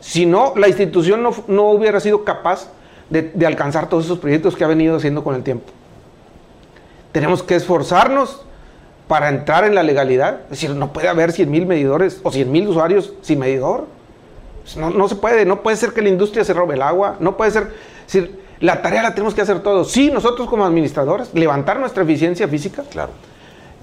[0.00, 2.68] Si no, la institución no, hubiera sido capaz
[3.10, 5.66] de, de, alcanzar todos esos proyectos que ha venido haciendo con el tiempo.
[7.12, 8.44] Tenemos que esforzarnos
[9.08, 10.40] para entrar en la legalidad.
[10.44, 13.86] Es decir, no puede haber 100 mil medidores o 100 mil usuarios sin medidor.
[14.62, 17.36] Pues no, se puede, no puede ser que la industria se robe el agua, no
[17.36, 17.74] puede ser,
[18.06, 19.90] decir, la tarea la tenemos que hacer todos.
[19.90, 23.10] Sí, nosotros como administradores, levantar nuestra eficiencia física, claro.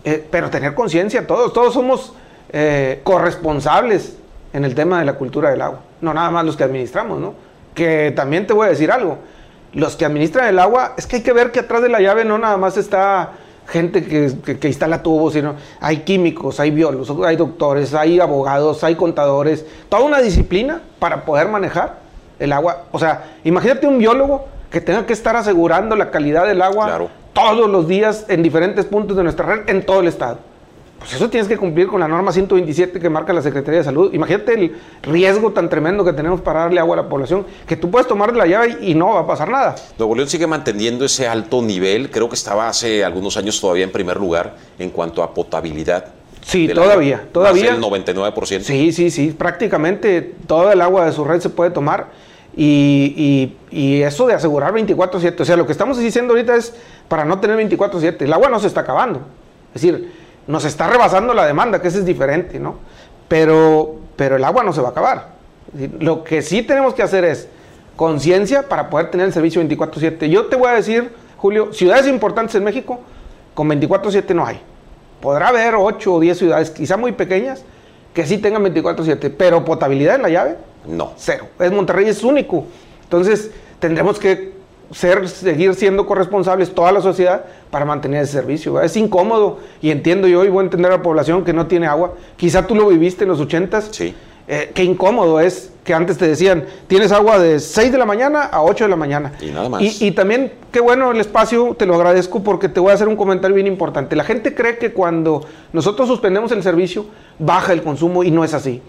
[0.04, 2.14] Eh, pero tener conciencia, todos, todos somos
[2.52, 4.18] eh, corresponsables
[4.54, 7.36] en el tema de la cultura del agua, no nada más los que administramos, ¿no?
[7.74, 9.18] Que también te voy a decir algo,
[9.74, 12.26] los que administran el agua, es que hay que ver que atrás de la llave
[12.26, 13.32] no nada más está
[13.68, 19.66] gente que, instala tubos, sino hay químicos, hay biólogos, hay doctores, hay abogados, hay contadores,
[19.88, 22.00] toda una disciplina para poder manejar
[22.40, 22.84] el agua.
[22.92, 27.70] O sea, imagínate un biólogo que tenga que estar asegurando la calidad del agua todos
[27.70, 30.51] los días en diferentes puntos de nuestra red en todo el estado
[31.02, 34.14] pues eso tienes que cumplir con la norma 127 que marca la Secretaría de Salud.
[34.14, 37.90] Imagínate el riesgo tan tremendo que tenemos para darle agua a la población, que tú
[37.90, 39.76] puedes tomar la llave y no va a pasar nada.
[39.98, 43.92] Nuevo León sigue manteniendo ese alto nivel, creo que estaba hace algunos años todavía en
[43.92, 46.06] primer lugar en cuanto a potabilidad.
[46.42, 47.72] Sí, todavía, todavía.
[47.72, 48.62] el 99%.
[48.62, 52.10] Sí, sí, sí, prácticamente toda el agua de su red se puede tomar.
[52.56, 56.76] Y, y eso de asegurar 24-7, o sea, lo que estamos diciendo ahorita es
[57.08, 59.22] para no tener 24-7, el agua no se está acabando.
[59.74, 60.21] Es decir,
[60.52, 62.76] nos está rebasando la demanda, que eso es diferente, ¿no?
[63.30, 65.28] Pero, pero el agua no se va a acabar.
[66.00, 67.48] Lo que sí tenemos que hacer es
[67.96, 70.30] conciencia para poder tener el servicio 24/7.
[70.30, 73.00] Yo te voy a decir, Julio, ciudades importantes en México,
[73.54, 74.60] con 24/7 no hay.
[75.22, 77.64] Podrá haber 8 o 10 ciudades, quizá muy pequeñas,
[78.14, 81.14] que sí tengan 24/7, pero potabilidad en la llave, no.
[81.16, 81.48] Cero.
[81.60, 82.66] Es Monterrey es único.
[83.04, 84.52] Entonces, tendremos que
[84.92, 88.82] ser, seguir siendo corresponsables toda la sociedad para mantener ese servicio.
[88.82, 91.88] Es incómodo y entiendo yo y voy a entender a la población que no tiene
[91.88, 92.14] agua.
[92.38, 93.90] Quizá tú lo viviste en los ochentas.
[93.92, 94.14] Sí.
[94.48, 98.44] Eh, qué incómodo es que antes te decían, tienes agua de 6 de la mañana
[98.44, 99.34] a 8 de la mañana.
[99.40, 99.82] Y nada más.
[99.82, 103.08] Y, y, también, qué bueno el espacio, te lo agradezco porque te voy a hacer
[103.08, 104.16] un comentario bien importante.
[104.16, 107.06] La gente cree que cuando nosotros suspendemos el servicio,
[107.40, 108.82] baja el consumo y no es así.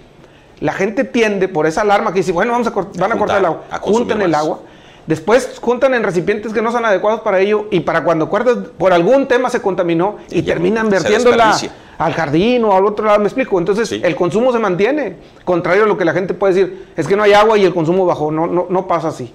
[0.60, 3.44] La gente tiende por esa alarma que dice, bueno, vamos a van a, cortar el
[3.44, 4.60] agua, junten el agua
[5.06, 9.26] Después juntan en recipientes que no son adecuados para ello y para cuando por algún
[9.26, 11.58] tema se contaminó y, terminan vertiéndola
[11.98, 13.58] al jardín o al otro lado, me explico.
[13.58, 17.16] Entonces el consumo se mantiene, contrario a lo que la gente puede decir, es que
[17.16, 19.32] no hay agua y el consumo bajó, no, no, no pasa así.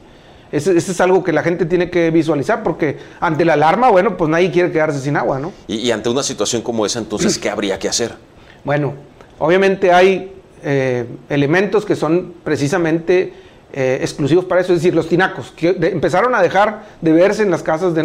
[0.51, 4.30] Eso, es algo que la gente tiene que visualizar porque ante la alarma, bueno, pues
[4.30, 5.51] nadie quiere quedarse sin agua, ¿no?
[5.67, 8.15] Y, ante una situación como esa, entonces, ¿qué habría que hacer?
[8.63, 8.93] Bueno,
[9.39, 10.32] obviamente hay
[10.63, 13.34] eh, elementos que son precisamente
[13.73, 17.51] eh, exclusivos para eso, es decir, los tinacos, que empezaron a dejar de verse en
[17.51, 18.03] las casas de,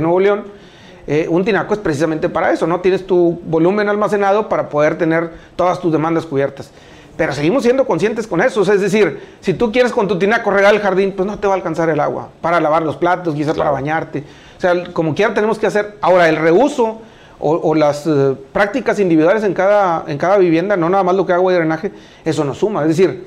[0.00, 0.44] Nuevo León.
[1.06, 2.80] eh, un tinaco es precisamente para eso, ¿no?
[2.80, 6.70] Tienes tu volumen almacenado para poder tener todas tus demandas cubiertas.
[7.16, 8.62] Pero seguimos siendo conscientes con eso.
[8.62, 11.54] es decir, si tú quieres con tu tinaco regar el jardín, pues no te va
[11.54, 14.24] a alcanzar el agua para lavar los platos, quizás para bañarte.
[14.56, 15.96] O sea, como quiera tenemos que hacer.
[16.00, 17.02] Ahora, el reuso
[17.38, 21.32] o, las eh, prácticas individuales en cada, en cada vivienda, no nada más lo que
[21.32, 21.92] agua y drenaje,
[22.24, 22.82] eso nos suma.
[22.82, 23.26] Es decir,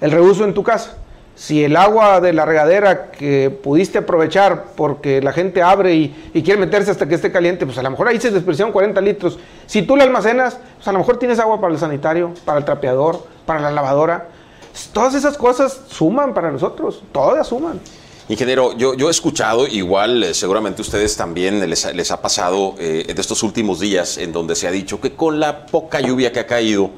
[0.00, 0.96] el reuso en tu casa.
[1.38, 6.58] Si el agua de la regadera que pudiste aprovechar porque la gente abre y, quiere
[6.58, 9.38] meterse hasta que esté caliente, pues a lo mejor ahí se desperdiciaron 40 litros.
[9.64, 12.64] Si tú la almacenas, pues a lo mejor tienes agua para el sanitario, para el
[12.64, 14.26] trapeador, para la lavadora.
[14.92, 17.78] Todas esas cosas suman para nosotros, todas suman.
[18.28, 23.04] Ingeniero, yo, yo he escuchado, igual eh, seguramente ustedes también les, les ha pasado eh,
[23.06, 26.40] en estos últimos días, en donde se ha dicho que con la poca lluvia que
[26.40, 26.90] ha caído,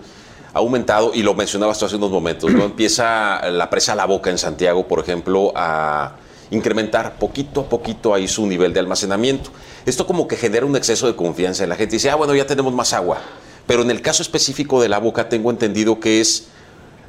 [0.52, 2.64] ha aumentado, y lo mencionabas tú hace unos momentos, ¿no?
[2.64, 6.16] empieza la presa La Boca en Santiago, por ejemplo, a
[6.50, 9.50] incrementar poquito a poquito ahí su nivel de almacenamiento.
[9.86, 11.96] Esto como que genera un exceso de confianza en la gente.
[11.96, 13.18] Dice, ah, bueno, ya tenemos más agua.
[13.66, 16.48] Pero en el caso específico de La Boca, tengo entendido que es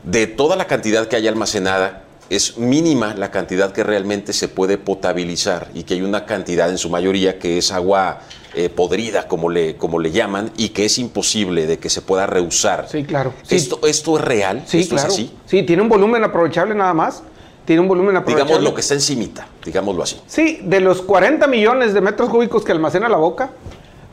[0.04, 4.78] de toda la cantidad que hay almacenada, es mínima la cantidad que realmente se puede
[4.78, 8.20] potabilizar y que hay una cantidad en su mayoría que es agua
[8.54, 12.28] eh, podrida, como le, como le llaman, y que es imposible de que se pueda
[12.28, 12.88] reusar.
[12.90, 13.34] Sí, claro.
[13.50, 14.64] ¿Esto, ¿Esto es real?
[14.66, 15.10] Sí, ¿Esto claro.
[15.10, 15.32] es así?
[15.46, 17.22] Sí, tiene un volumen aprovechable nada más.
[17.66, 18.46] Tiene un volumen aprovechable.
[18.46, 20.22] Digamos lo que está encimita, digámoslo así.
[20.26, 23.52] Sí, de los 40 millones de metros cúbicos que almacena la boca,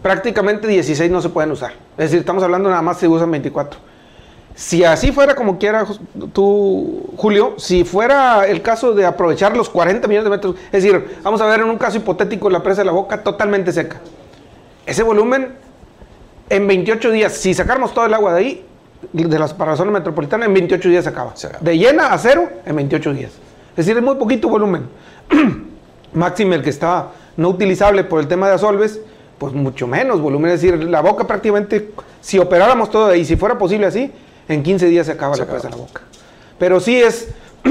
[0.02, 1.72] prácticamente 16 no se pueden usar.
[1.92, 3.78] Es decir, estamos hablando nada más se usan 24.
[4.58, 5.86] Si así fuera como quiera
[6.32, 11.20] tú, Julio, si fuera el caso de aprovechar los 40 millones de metros, es decir,
[11.22, 14.00] vamos a ver en un caso hipotético la presa de la boca totalmente seca.
[14.84, 15.52] Ese volumen,
[16.50, 18.66] en 28 días, si sacáramos todo el agua de ahí,
[19.12, 21.36] de las, para la zona metropolitana, en 28 días se acaba.
[21.36, 21.62] se acaba.
[21.62, 23.30] De llena a cero, en 28 días.
[23.70, 24.88] Es decir, es muy poquito volumen.
[26.14, 29.00] Máximo el que está no utilizable por el tema de asolves,
[29.38, 30.50] pues mucho menos volumen.
[30.50, 34.10] Es decir, la boca prácticamente, si operáramos todo ahí, si fuera posible así,
[34.48, 35.60] en 15 días se acaba se la acaba.
[35.60, 36.02] presa de la boca.
[36.58, 37.28] Pero sí es,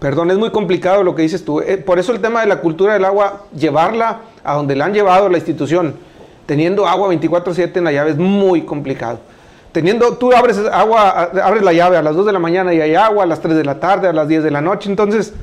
[0.00, 1.60] perdón, es muy complicado lo que dices tú.
[1.60, 4.94] Eh, por eso el tema de la cultura del agua, llevarla a donde la han
[4.94, 5.96] llevado la institución,
[6.46, 9.20] teniendo agua 24/7 en la llave, es muy complicado.
[9.72, 12.94] Teniendo, tú abres agua, abres la llave a las 2 de la mañana y hay
[12.94, 15.34] agua, a las 3 de la tarde, a las 10 de la noche, entonces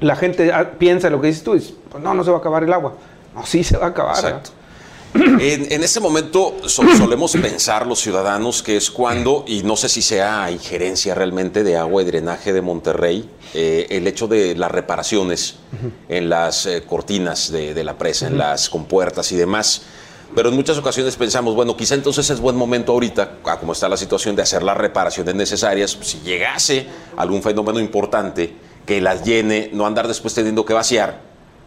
[0.00, 2.64] la gente piensa lo que dices tú, es, pues no, no se va a acabar
[2.64, 2.94] el agua.
[3.34, 4.16] No, sí se va a acabar.
[4.16, 4.50] Exacto.
[5.14, 10.02] En, en, ese momento solemos pensar los ciudadanos que es cuando, y no sé si
[10.02, 15.56] sea injerencia realmente de agua y drenaje de Monterrey, eh, el hecho de las reparaciones
[16.08, 19.82] en las eh, cortinas de, de, la presa, en las compuertas y demás.
[20.34, 23.88] Pero en muchas ocasiones pensamos, bueno, quizá entonces es buen momento ahorita, a como está
[23.88, 25.96] la situación, de hacer las reparaciones necesarias.
[26.00, 31.20] Si llegase algún fenómeno importante que las llene, no andar después teniendo que vaciar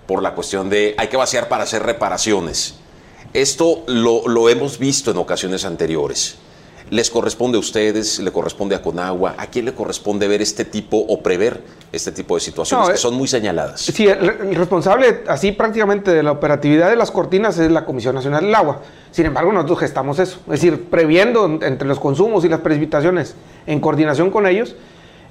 [0.06, 2.76] por la cuestión de hay que vaciar para hacer reparaciones.
[3.34, 6.38] Esto lo, lo, hemos visto en ocasiones anteriores.
[6.90, 8.20] ¿Les corresponde a ustedes?
[8.20, 9.36] ¿Le corresponde a Conagua?
[9.38, 11.62] ¿A quién le corresponde ver este tipo o prever
[11.92, 13.82] este tipo de situaciones no, que son muy señaladas?
[13.82, 18.46] Sí, el, responsable así prácticamente de la operatividad de las cortinas es la Comisión Nacional
[18.46, 18.82] del Agua.
[19.12, 20.40] Sin embargo, nosotros gestamos eso.
[20.46, 23.36] Es decir, previendo entre los consumos y las precipitaciones
[23.66, 24.76] en coordinación con ellos,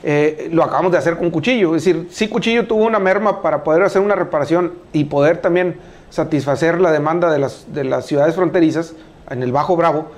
[0.02, 1.74] eh, lo acabamos de hacer con Cuchillo.
[1.74, 5.76] Es decir, sí Cuchillo tuvo una merma para poder hacer una reparación y poder también
[6.10, 8.94] satisfacer la demanda de las, de las ciudades fronterizas
[9.30, 10.10] en el Bajo Bravo,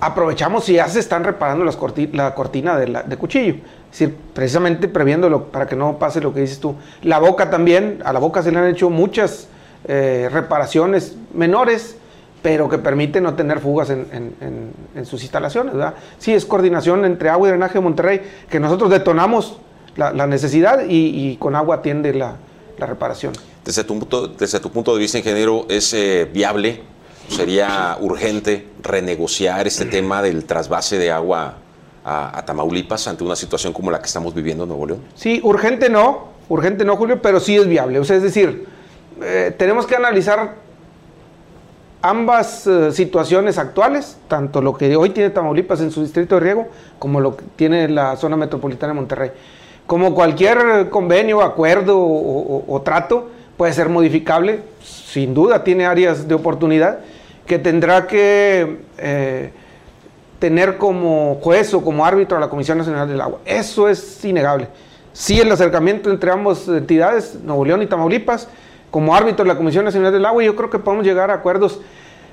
[0.00, 3.54] aprovechamos si ya se están reparando las corti la cortina de, la, cuchillo.
[3.90, 6.76] Es decir, precisamente previéndolo para que no pase lo que dices tú.
[7.02, 9.48] La boca también, a la boca se le han hecho muchas
[9.86, 11.96] eh, reparaciones menores,
[12.42, 14.06] pero que permiten no tener fugas en,
[14.94, 15.74] en, sus instalaciones.
[15.74, 15.94] ¿verdad?
[16.18, 19.58] Sí, es coordinación entre agua y drenaje de Monterrey, que nosotros detonamos
[19.96, 22.36] la, necesidad y, y, con agua atiende la
[22.78, 23.32] reparación.
[23.68, 26.80] Desde tu, punto, desde tu punto de vista, ingeniero, ¿es eh, viable?
[27.28, 31.56] ¿Sería urgente renegociar este tema del trasvase de agua
[32.02, 35.00] a, a, Tamaulipas ante una situación como la que estamos viviendo en Nuevo León?
[35.14, 37.98] Sí, urgente no, urgente no, Julio, pero sí es viable.
[37.98, 38.64] O sea, es decir,
[39.20, 40.54] eh, tenemos que analizar
[42.00, 46.68] ambas eh, situaciones actuales, tanto lo que hoy tiene Tamaulipas en su distrito de riego,
[46.98, 49.30] como lo que tiene la zona metropolitana de Monterrey.
[49.86, 56.26] Como cualquier convenio, acuerdo o, o, o trato, puede ser modificable, sin duda tiene áreas
[56.26, 57.00] de oportunidad
[57.44, 59.50] que tendrá que eh,
[60.38, 63.40] tener como juez o como árbitro a la Comisión Nacional del Agua.
[63.44, 64.68] Eso es innegable.
[65.12, 68.48] Sí, el acercamiento entre ambas entidades, Nuevo León y Tamaulipas,
[68.90, 71.80] como árbitro de la Comisión Nacional del Agua, yo creo que podemos llegar a acuerdos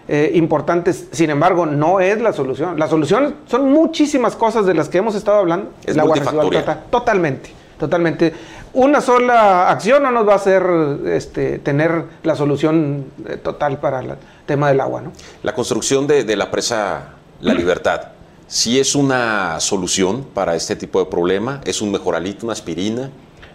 [0.08, 1.08] eh, importantes.
[1.12, 2.78] Sin embargo, no es la solución.
[2.78, 5.72] La solución son muchísimas cosas de las que hemos estado hablando.
[5.84, 6.84] Es la multifactorial.
[6.92, 8.34] Totalmente, totalmente.
[8.76, 10.64] Una sola acción no nos va a hacer
[11.08, 14.14] este, tener la solución eh, total para el
[14.46, 15.02] tema del agua.
[15.02, 15.12] ¿no?
[15.44, 18.10] La construcción de, de la presa La Libertad,
[18.48, 21.62] ¿sí es una solución para este tipo de problema?
[21.66, 23.10] ¿Es un mejoralito, una aspirina?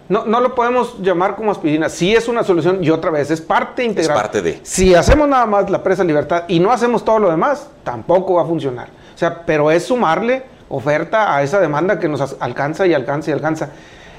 [0.08, 1.88] No, no lo podemos llamar como aspirina.
[1.88, 4.16] Sí es una solución y otra vez es parte integral.
[4.16, 4.60] Es parte de.
[4.64, 8.42] Si hacemos nada más la presa libertad y no hacemos todo lo demás, tampoco va
[8.42, 8.88] a funcionar.
[9.14, 13.34] O sea, pero es sumarle oferta a esa demanda que nos alcanza y alcanza y
[13.34, 13.70] alcanza.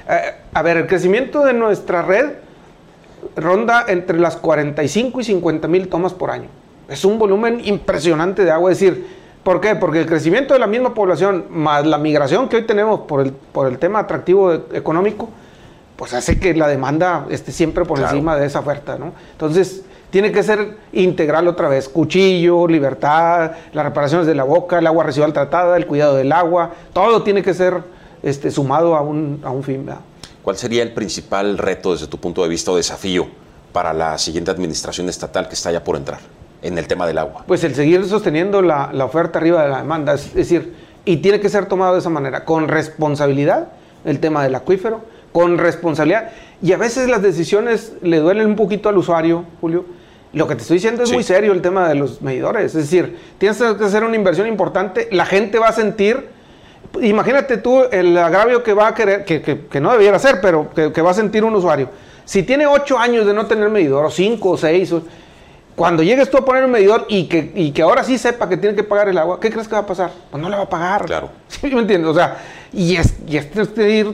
[0.08, 2.32] Eh, a ver, el crecimiento de nuestra red
[3.36, 6.48] ronda entre las 45 y 50 mil tomas por año.
[6.88, 8.72] Es un volumen impresionante de agua.
[8.72, 9.06] Es decir,
[9.42, 9.76] ¿por qué?
[9.76, 13.32] Porque el crecimiento de la misma población más la migración que hoy tenemos por el,
[13.32, 15.28] por el tema atractivo económico,
[15.96, 19.12] pues hace que la demanda esté siempre por encima de esa oferta, ¿no?
[19.32, 24.86] Entonces, tiene que ser integral otra vez, cuchillo, libertad, las reparaciones de la boca, el
[24.86, 27.82] agua residual tratada, el cuidado del agua, todo tiene que ser
[28.22, 29.86] este, sumado a un, a un fin.
[30.42, 33.28] ¿Cuál sería el principal reto desde tu punto de vista o desafío
[33.72, 36.20] para la siguiente administración estatal que está ya por entrar
[36.62, 37.44] en el tema del agua?
[37.46, 41.40] Pues el seguir sosteniendo la, la oferta arriba de la demanda, es decir, y tiene
[41.40, 43.68] que ser tomado de esa manera, con responsabilidad,
[44.04, 45.00] el tema del acuífero,
[45.32, 46.30] con responsabilidad.
[46.62, 49.84] Y a veces las decisiones le duelen un poquito al usuario, Julio.
[50.32, 52.74] Lo que te estoy diciendo es muy serio el tema de los medidores.
[52.74, 56.28] Es decir, tienes que hacer una inversión importante, la gente va a sentir,
[57.00, 61.10] imagínate tú el agravio que va a querer, que, no debiera ser, pero que, va
[61.10, 61.88] a sentir un usuario.
[62.24, 64.94] Si tiene ocho años de no tener medidor, o cinco o seis,
[65.74, 68.56] cuando llegues tú a poner un medidor y que, y que ahora sí sepa que
[68.56, 70.10] tiene que pagar el agua, ¿qué crees que va a pasar?
[70.30, 71.06] Pues no le va a pagar.
[71.06, 71.30] Claro.
[71.48, 72.10] ¿Sí me entiendes?
[72.10, 72.38] O sea,
[72.72, 73.48] y es, y es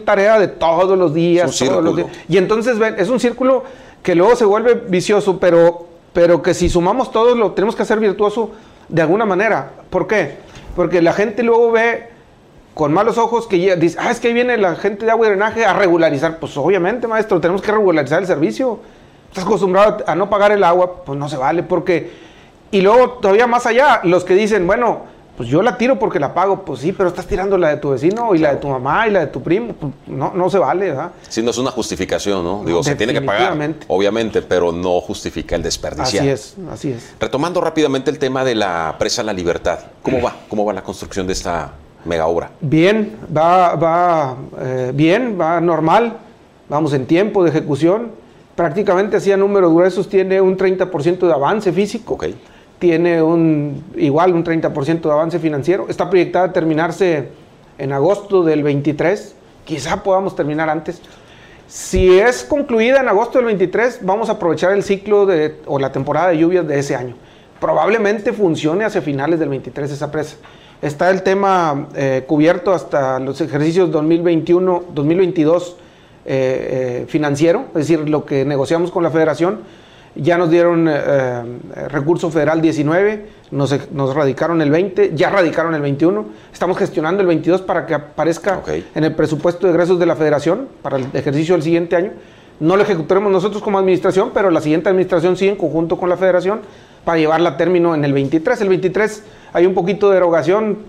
[0.05, 1.57] tarea de todos los días.
[1.59, 2.09] todos los días.
[2.29, 3.65] Y entonces, ven, es un círculo
[4.03, 7.99] que luego se vuelve vicioso, pero, pero que si sumamos todos lo tenemos que hacer
[7.99, 8.53] virtuoso
[8.89, 9.73] de alguna manera.
[9.91, 10.37] ¿Por qué?
[10.77, 12.18] Porque la gente luego ve
[12.79, 15.31] con malos ojos que dice, ah, es que ahí viene la gente de agua y
[15.31, 16.39] drenaje a regularizar.
[16.39, 18.79] Pues obviamente, maestro, tenemos que regularizar el servicio
[19.29, 22.29] estás acostumbrado a no pagar el agua, pues no se vale, porque...
[22.71, 26.35] Y luego todavía más allá, los que dicen, bueno, pues yo la tiro porque la
[26.35, 29.09] pago, pues sí, pero estás tirando la de tu vecino y la de tu mamá
[29.09, 31.11] y la de tu primo, pues no, no se vale, ¿verdad?
[31.29, 32.63] Sí, no es una justificación, ¿no?
[32.65, 33.57] Digo, se tiene que pagar,
[33.89, 36.21] obviamente, pero no justifica el desperdicio.
[36.21, 37.15] Así es, así es.
[37.19, 40.37] Retomando rápidamente el tema de la presa La Libertad, ¿cómo va?
[40.49, 41.73] ¿Cómo va la construcción de esta
[42.09, 42.51] mega obra?
[42.61, 46.17] Bien, va, va eh, bien, va normal,
[46.69, 48.19] vamos en tiempo de ejecución
[48.59, 52.19] prácticamente hacía números gruesos, tiene un 30% de avance físico,
[52.81, 57.29] tiene un igual un 30% de avance financiero, está proyectada a terminarse
[57.79, 61.01] en agosto del 23, quizá podamos terminar antes.
[61.69, 65.93] Si es concluida en agosto del 23, vamos a aprovechar el ciclo de, o la
[65.93, 67.15] temporada de lluvias de ese año.
[67.61, 70.37] Probablemente funcione hacia finales del 23 esa presa.
[70.81, 75.75] Está el tema eh, cubierto hasta los ejercicios 2021, 2022 eh,
[76.31, 79.61] eh, financiero, es decir, lo que negociamos con la federación.
[80.15, 80.91] Ya nos dieron
[81.89, 86.25] recurso federal 19, nos, nos, radicaron el 20, ya radicaron el 21.
[86.53, 88.63] Estamos gestionando el 22 para que aparezca
[88.95, 92.13] en el presupuesto de egresos de la federación para el ejercicio del siguiente año.
[92.59, 96.17] No lo ejecutaremos nosotros como administración, pero la siguiente administración sí en conjunto con la
[96.17, 96.63] federación
[97.09, 98.61] para llevarla a término en el 23.
[98.61, 100.81] El 23 hay un poquito de erogación,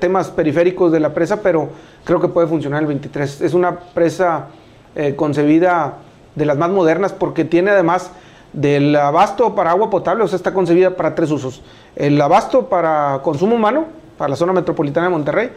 [0.00, 1.70] temas periféricos de la presa, pero
[2.04, 3.40] creo que puede funcionar el 23.
[3.40, 4.48] Es una presa
[4.94, 5.94] eh, concebida
[6.34, 8.10] de las más modernas porque tiene además
[8.52, 11.62] del abasto para agua potable, o sea, está concebida para tres usos.
[11.96, 13.86] El abasto para consumo humano,
[14.18, 15.52] para la zona metropolitana de Monterrey,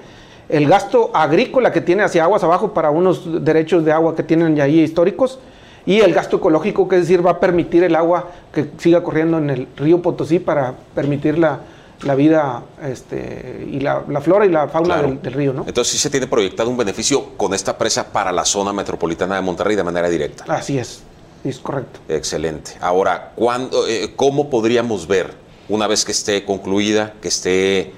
[0.48, 4.56] el gasto agrícola que tiene hacia aguas abajo para unos derechos de agua que tienen
[4.56, 5.40] ya ahí históricos,
[5.86, 9.38] y el gasto ecológico, que es decir, va a permitir el agua que siga corriendo
[9.38, 11.60] en el río Potosí para permitir la,
[12.02, 15.64] la vida este, y la, flora y la fauna del, río, ¿no?
[15.68, 19.42] Entonces sí se tiene proyectado un beneficio con esta presa para la zona metropolitana de
[19.42, 20.46] Monterrey de manera directa.
[20.48, 21.02] Así es,
[21.44, 22.00] es correcto.
[22.10, 22.72] Excelente.
[22.82, 25.34] Ahora, ¿cuándo, eh, ¿cómo podríamos ver,
[25.70, 27.94] una vez que esté concluida, que esté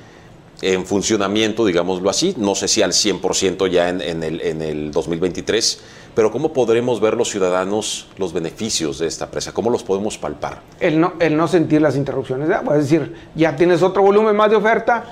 [0.61, 4.91] en funcionamiento, digámoslo así, no sé si al 100% ya en, en, el, en el
[4.91, 5.79] 2023,
[6.17, 9.51] pero ¿cómo podremos ver los ciudadanos los beneficios de esta presa?
[9.51, 10.61] ¿Cómo los podemos palpar?
[10.79, 14.55] El no, el no sentir las interrupciones es decir, ya tienes otro volumen más de
[14.55, 15.03] oferta,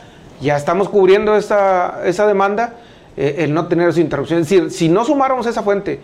[0.42, 2.74] ya estamos cubriendo esa, esa demanda,
[3.16, 4.46] eh, el no tener esas interrupciones.
[4.46, 6.02] Es decir, si no sumáramos esa fuente,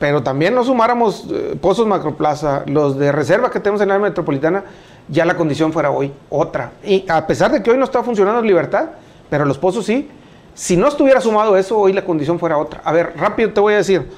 [0.00, 4.64] pero también no sumáramos eh, pozos macroplaza, los de reserva que tenemos en la metropolitana,
[5.06, 6.72] ya la condición fuera hoy otra.
[6.82, 8.86] Y a pesar de que hoy no está funcionando en libertad,
[9.30, 10.08] pero los pozos sí,
[10.54, 12.80] si no estuviera sumado eso, hoy la condición fuera otra.
[12.84, 14.08] A ver, rápido te voy a decir,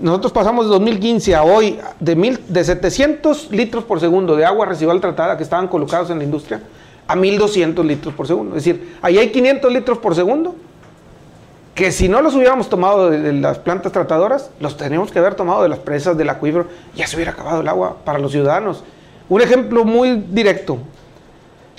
[0.00, 4.66] nosotros pasamos de 2015 a hoy de, mil, de 700 litros por segundo de agua
[4.66, 6.62] residual tratada que estaban colocados en la industria
[7.06, 8.56] a 1200 litros por segundo.
[8.56, 10.54] Es decir, ahí hay 500 litros por segundo
[11.78, 15.62] que si no los hubiéramos tomado de, las plantas tratadoras, los teníamos que haber tomado
[15.62, 16.66] de las presas del acuífero,
[16.96, 18.82] ya se hubiera acabado el agua para los ciudadanos.
[19.28, 20.78] Un ejemplo muy directo,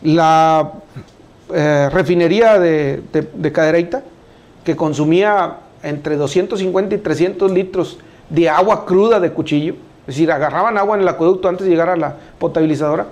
[0.01, 0.71] la
[1.53, 4.03] eh, refinería de, de, Cadereyta,
[4.63, 7.99] que consumía entre 250 y 300 litros
[8.29, 11.89] de agua cruda de cuchillo, es decir, agarraban agua en el acueducto antes de llegar
[11.89, 13.07] a la potabilizadora,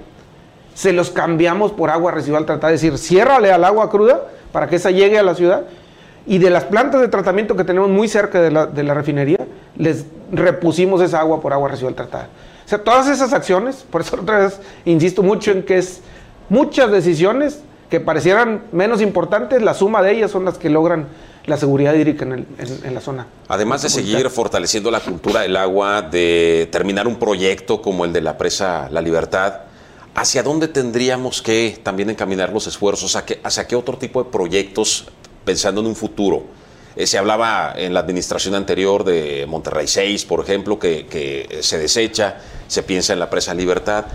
[0.74, 4.76] se los cambiamos por agua residual tratada, es decir, ciérrale al agua cruda para que
[4.76, 5.64] esa llegue a la ciudad
[6.28, 9.40] y de las plantas de tratamiento que tenemos muy cerca de la, refinería,
[9.78, 12.28] les repusimos esa agua por agua residual tratada.
[12.66, 16.02] O sea, todas esas acciones, por eso otra vez insisto mucho en que es
[16.50, 21.08] muchas decisiones que parecieran menos importantes, la suma de ellas son las que logran
[21.48, 23.26] la seguridad hídrica en, en, la zona.
[23.48, 28.22] Además de seguir fortaleciendo la cultura del agua, de terminar un proyecto como el de
[28.22, 29.62] la presa La Libertad,
[30.14, 33.16] ¿hacia dónde tendríamos que también encaminar los esfuerzos?
[33.16, 35.08] ¿Hacia qué otro tipo de proyectos
[35.48, 36.44] pensando en un futuro.
[36.98, 42.38] Eh, se hablaba en la administración anterior de Monterrey 6, por ejemplo, que, se desecha,
[42.68, 44.06] se piensa en la presa Libertad,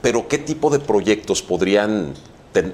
[0.00, 2.14] pero ¿qué tipo de proyectos podrían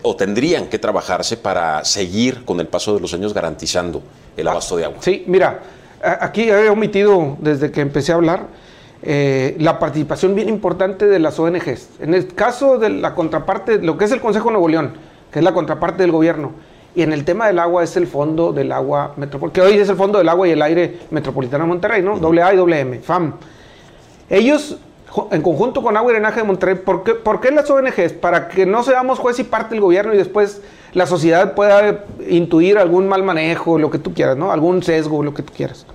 [0.03, 4.03] o tendrían que trabajarse para seguir con el paso de los años garantizando
[4.37, 4.99] el abasto de agua?
[5.01, 5.61] Sí, mira,
[6.03, 8.47] aquí he omitido desde que empecé a hablar
[9.03, 11.89] eh, la participación bien importante de las ONGs.
[12.01, 14.95] En el caso de la contraparte, lo que es el Consejo Nuevo León,
[15.33, 16.53] que es la contraparte del gobierno,
[16.95, 19.89] y en el tema del agua es el Fondo del Agua Metropolitana, que hoy es
[19.89, 22.19] el Fondo del Agua y el Aire Metropolitano de Monterrey, ¿no?
[22.19, 23.35] Doble A y doble M, FAM.
[24.29, 24.77] Ellos,
[25.31, 28.13] en conjunto con Agua y Drenaje de Monterrey, ¿por qué, ¿por qué las ONGs?
[28.15, 32.79] Para que no seamos juez y parte del gobierno y después la sociedad pueda intuir
[32.79, 34.53] algún mal manejo, lo que tú quieras, ¿no?
[34.53, 35.87] Algún sesgo, lo que tú quieras.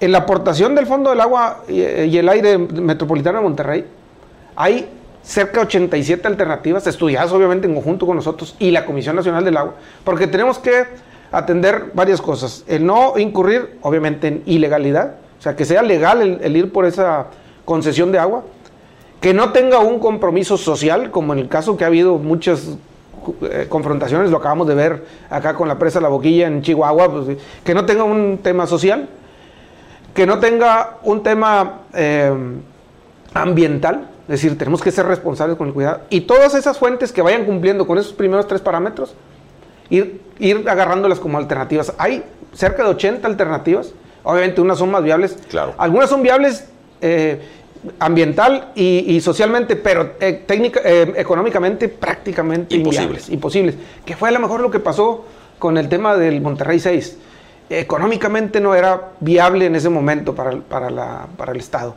[0.00, 3.84] En la aportación del Fondo del Agua y el Aire Metropolitano de Monterrey,
[4.56, 4.88] hay
[5.22, 9.56] cerca de 87 alternativas estudiadas obviamente en conjunto con nosotros y la Comisión Nacional del
[9.56, 9.74] Agua,
[10.04, 10.84] porque tenemos que
[11.32, 12.64] atender varias cosas.
[12.68, 17.26] El no incurrir obviamente en ilegalidad, o sea, que sea legal el, ir por esa
[17.64, 18.44] concesión de agua,
[19.20, 22.76] que no tenga un compromiso social, como en el caso que ha habido muchas
[23.42, 27.38] eh, confrontaciones, lo acabamos de ver acá con la presa La Boquilla en Chihuahua, pues,
[27.64, 29.08] que no tenga un tema social,
[30.12, 32.32] que no tenga un tema eh,
[33.32, 36.00] ambiental, es decir, tenemos que ser responsables con el cuidado.
[36.10, 39.14] Y todas esas fuentes que vayan cumpliendo con esos primeros tres parámetros,
[39.90, 41.92] ir, ir agarrándolas como alternativas.
[41.98, 43.92] Hay cerca de 80 alternativas.
[44.22, 45.38] Obviamente unas son más viables.
[45.50, 45.74] Claro.
[45.76, 46.68] Algunas son viables
[47.06, 47.38] eh,
[47.98, 53.28] ambiental y, socialmente, pero eh, técnica, eh, económicamente prácticamente imposibles.
[53.28, 53.74] imposibles.
[54.06, 55.26] Que fue a lo mejor lo que pasó
[55.58, 57.18] con el tema del Monterrey 6.
[57.68, 61.94] Económicamente no era viable en ese momento para, para, la, para el Estado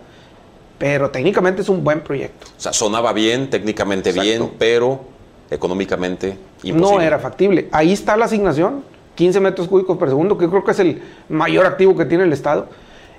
[0.78, 2.46] pero técnicamente es un buen proyecto.
[2.56, 5.02] O sea, sonaba bien, técnicamente bien, pero
[5.50, 6.98] económicamente imposible.
[6.98, 7.68] No era factible.
[7.72, 8.84] Ahí está la asignación,
[9.16, 12.34] 15 metros cúbicos por segundo, que creo que es el mayor activo que tiene el
[12.34, 12.68] Estado,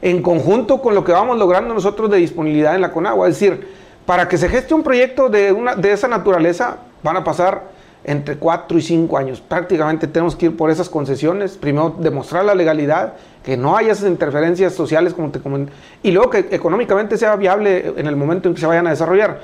[0.03, 3.29] en conjunto con lo que vamos logrando nosotros de disponibilidad en la Conagua.
[3.29, 3.69] Es decir,
[4.07, 8.37] para que se geste un proyecto de, una, de esa naturaleza, van a pasar entre
[8.37, 9.41] 4 y 5 años.
[9.41, 14.09] Prácticamente tenemos que ir por esas concesiones, primero demostrar la legalidad, que no haya esas
[14.09, 15.73] interferencias sociales como te comenté,
[16.03, 19.41] y luego que económicamente sea viable en el momento en que se vayan a desarrollar.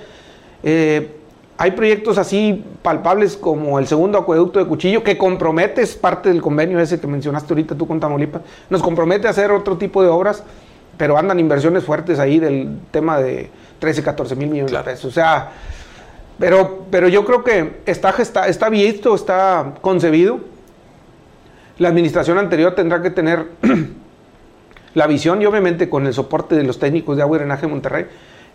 [0.62, 1.23] Eh,
[1.56, 6.42] hay proyectos así palpables como el segundo acueducto de Cuchillo, que compromete, es parte del
[6.42, 10.08] convenio ese que mencionaste ahorita tú con Tamaulipas, nos compromete a hacer otro tipo de
[10.08, 10.42] obras,
[10.96, 15.04] pero andan inversiones fuertes ahí del tema de 13, 14 mil millones de pesos.
[15.06, 15.50] O sea,
[16.38, 20.40] pero, pero yo creo que está, está, está visto, está concebido.
[21.78, 23.46] La administración anterior tendrá que tener
[24.94, 27.68] la visión y obviamente con el soporte de los técnicos de agua y drenaje de
[27.68, 28.06] Monterrey,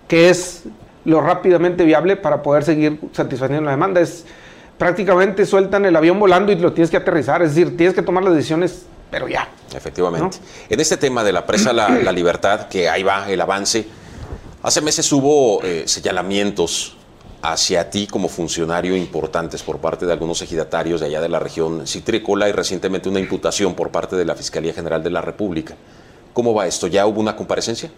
[0.07, 0.65] que es
[1.05, 4.01] lo rápidamente viable para poder seguir satisfaciendo la demanda.
[4.01, 4.25] Es
[4.79, 8.23] prácticamente sueltan el avión volando y lo tienes que aterrizar, es decir, tienes que tomar
[8.23, 9.49] las decisiones, pero ya.
[9.75, 10.37] Efectivamente.
[10.69, 13.85] En este tema de la presa la, Libertad, que ahí va el avance,
[14.63, 16.95] hace meses hubo eh, señalamientos
[17.41, 21.85] hacia ti como funcionario importantes por parte de algunos ejidatarios de allá de la región
[21.87, 25.75] citrícola y recientemente una imputación por parte de la Fiscalía General de la República.
[26.33, 26.87] ¿Cómo va esto?
[26.87, 27.89] ¿Ya hubo una comparecencia?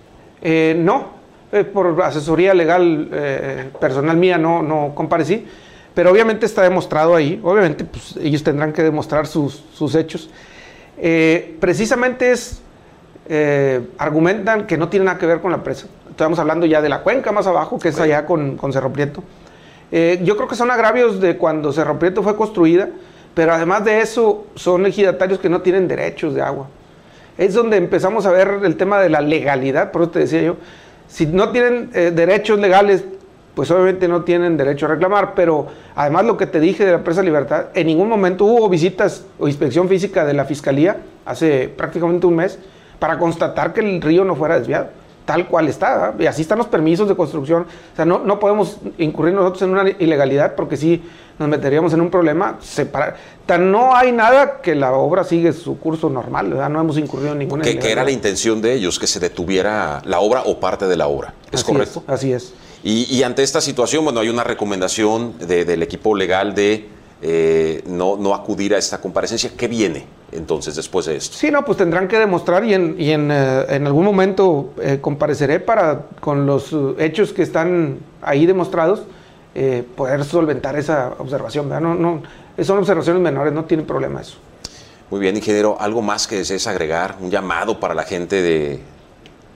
[0.41, 1.20] Eh, no,
[1.51, 5.45] eh, por asesoría legal eh, personal mía no, no comparecí,
[5.93, 10.29] pero obviamente está demostrado ahí, obviamente pues, ellos tendrán que demostrar sus, sus hechos.
[11.59, 12.61] precisamente es,
[13.97, 15.87] argumentan que no tiene nada que ver con la presa.
[16.09, 19.23] Estamos hablando ya de la cuenca más abajo, que es allá con, con Cerro Prieto.
[19.91, 22.89] yo creo que son agravios de cuando Cerro Prieto fue construida,
[23.33, 26.67] pero además de eso son ejidatarios que no tienen derechos de agua
[27.37, 30.57] es donde empezamos a ver el tema de la legalidad, por eso te decía yo,
[31.11, 33.03] si no tienen eh, derechos legales
[33.53, 36.97] pues obviamente no tienen derecho a reclamar, pero además lo que te dije de la
[36.99, 42.25] empresa Libertad, en ningún momento hubo visitas o inspección física de la Fiscalía hace prácticamente
[42.27, 42.57] un mes
[42.97, 44.87] para constatar que el río no fuera desviado,
[45.25, 48.77] tal cual está, y así están los permisos de construcción, o sea, no, no podemos
[48.97, 51.01] incurrir nosotros en una ilegalidad porque sí
[51.37, 53.17] nos meteríamos en un problema separar.
[53.45, 56.69] Tan no hay nada que la obra sigue su curso normal, ¿verdad?
[56.69, 58.99] no hemos incurrido en ninguna ¿Qué, ¿Qué era la intención de ellos?
[58.99, 62.03] Que se detuviera la obra o parte de la obra, ¿es correcto?
[62.07, 62.53] así es.
[62.83, 66.89] Y, ante esta situación, bueno, hay una recomendación del equipo legal de
[67.21, 69.51] eh, no, no acudir a esta comparecencia.
[69.55, 71.35] ¿Qué viene entonces después de esto?
[71.37, 74.99] Sí, no, pues tendrán que demostrar y en, y en, eh, en algún momento eh,
[75.01, 79.03] compareceré para, con los hechos que están ahí demostrados,
[79.97, 81.67] poder solventar esa observación.
[81.67, 82.23] No, no,
[82.61, 84.37] son observaciones menores, no tiene problema eso.
[85.09, 87.17] Muy bien, ingeniero, ¿algo más que desees agregar?
[87.19, 88.79] Un llamado para la gente de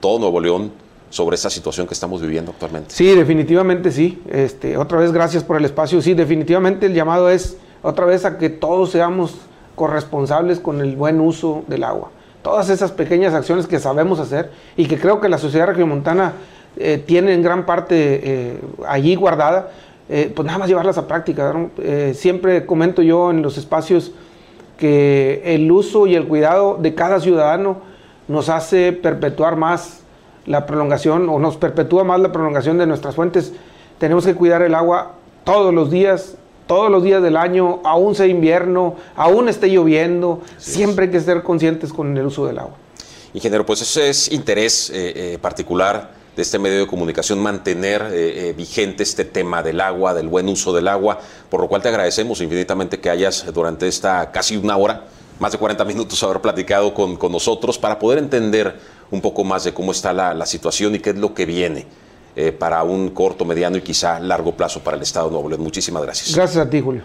[0.00, 0.70] todo Nuevo León
[1.08, 2.90] sobre esta situación que estamos viviendo actualmente.
[2.90, 4.22] Sí, definitivamente sí.
[4.28, 6.02] Este, otra vez gracias por el espacio.
[6.02, 9.36] Sí, definitivamente el llamado es otra vez a que todos seamos
[9.76, 12.10] corresponsables con el buen uso del agua.
[12.42, 16.32] Todas esas pequeñas acciones que sabemos hacer y que creo que la sociedad regiomontana
[16.76, 19.70] eh, tiene en gran parte eh, allí guardada,
[20.08, 21.54] eh, pues nada más llevarlas a práctica.
[21.78, 24.12] Eh, siempre comento yo en los espacios
[24.78, 27.78] que el uso y el cuidado de cada ciudadano
[28.28, 30.02] nos hace perpetuar más
[30.46, 33.52] la prolongación o nos perpetúa más la prolongación de nuestras fuentes.
[33.98, 35.12] Tenemos que cuidar el agua
[35.44, 41.06] todos los días, todos los días del año, aún sea invierno, aún esté lloviendo, siempre
[41.06, 42.76] hay que ser conscientes con el uso del agua.
[43.34, 48.52] Ingeniero, pues ese es interés eh, eh, particular de este medio de comunicación mantener eh,
[48.56, 52.40] vigente este tema del agua, del buen uso del agua, por lo cual te agradecemos
[52.40, 55.04] infinitamente que hayas durante esta casi una hora,
[55.38, 58.78] más de 40 minutos, haber platicado con, con nosotros para poder entender
[59.10, 61.86] un poco más de cómo está la, situación y qué es lo que viene
[62.36, 65.62] eh, para un corto, mediano y quizá largo plazo para el Estado de Nuevo León.
[65.62, 66.36] Muchísimas gracias.
[66.36, 67.02] Gracias a ti, Julio.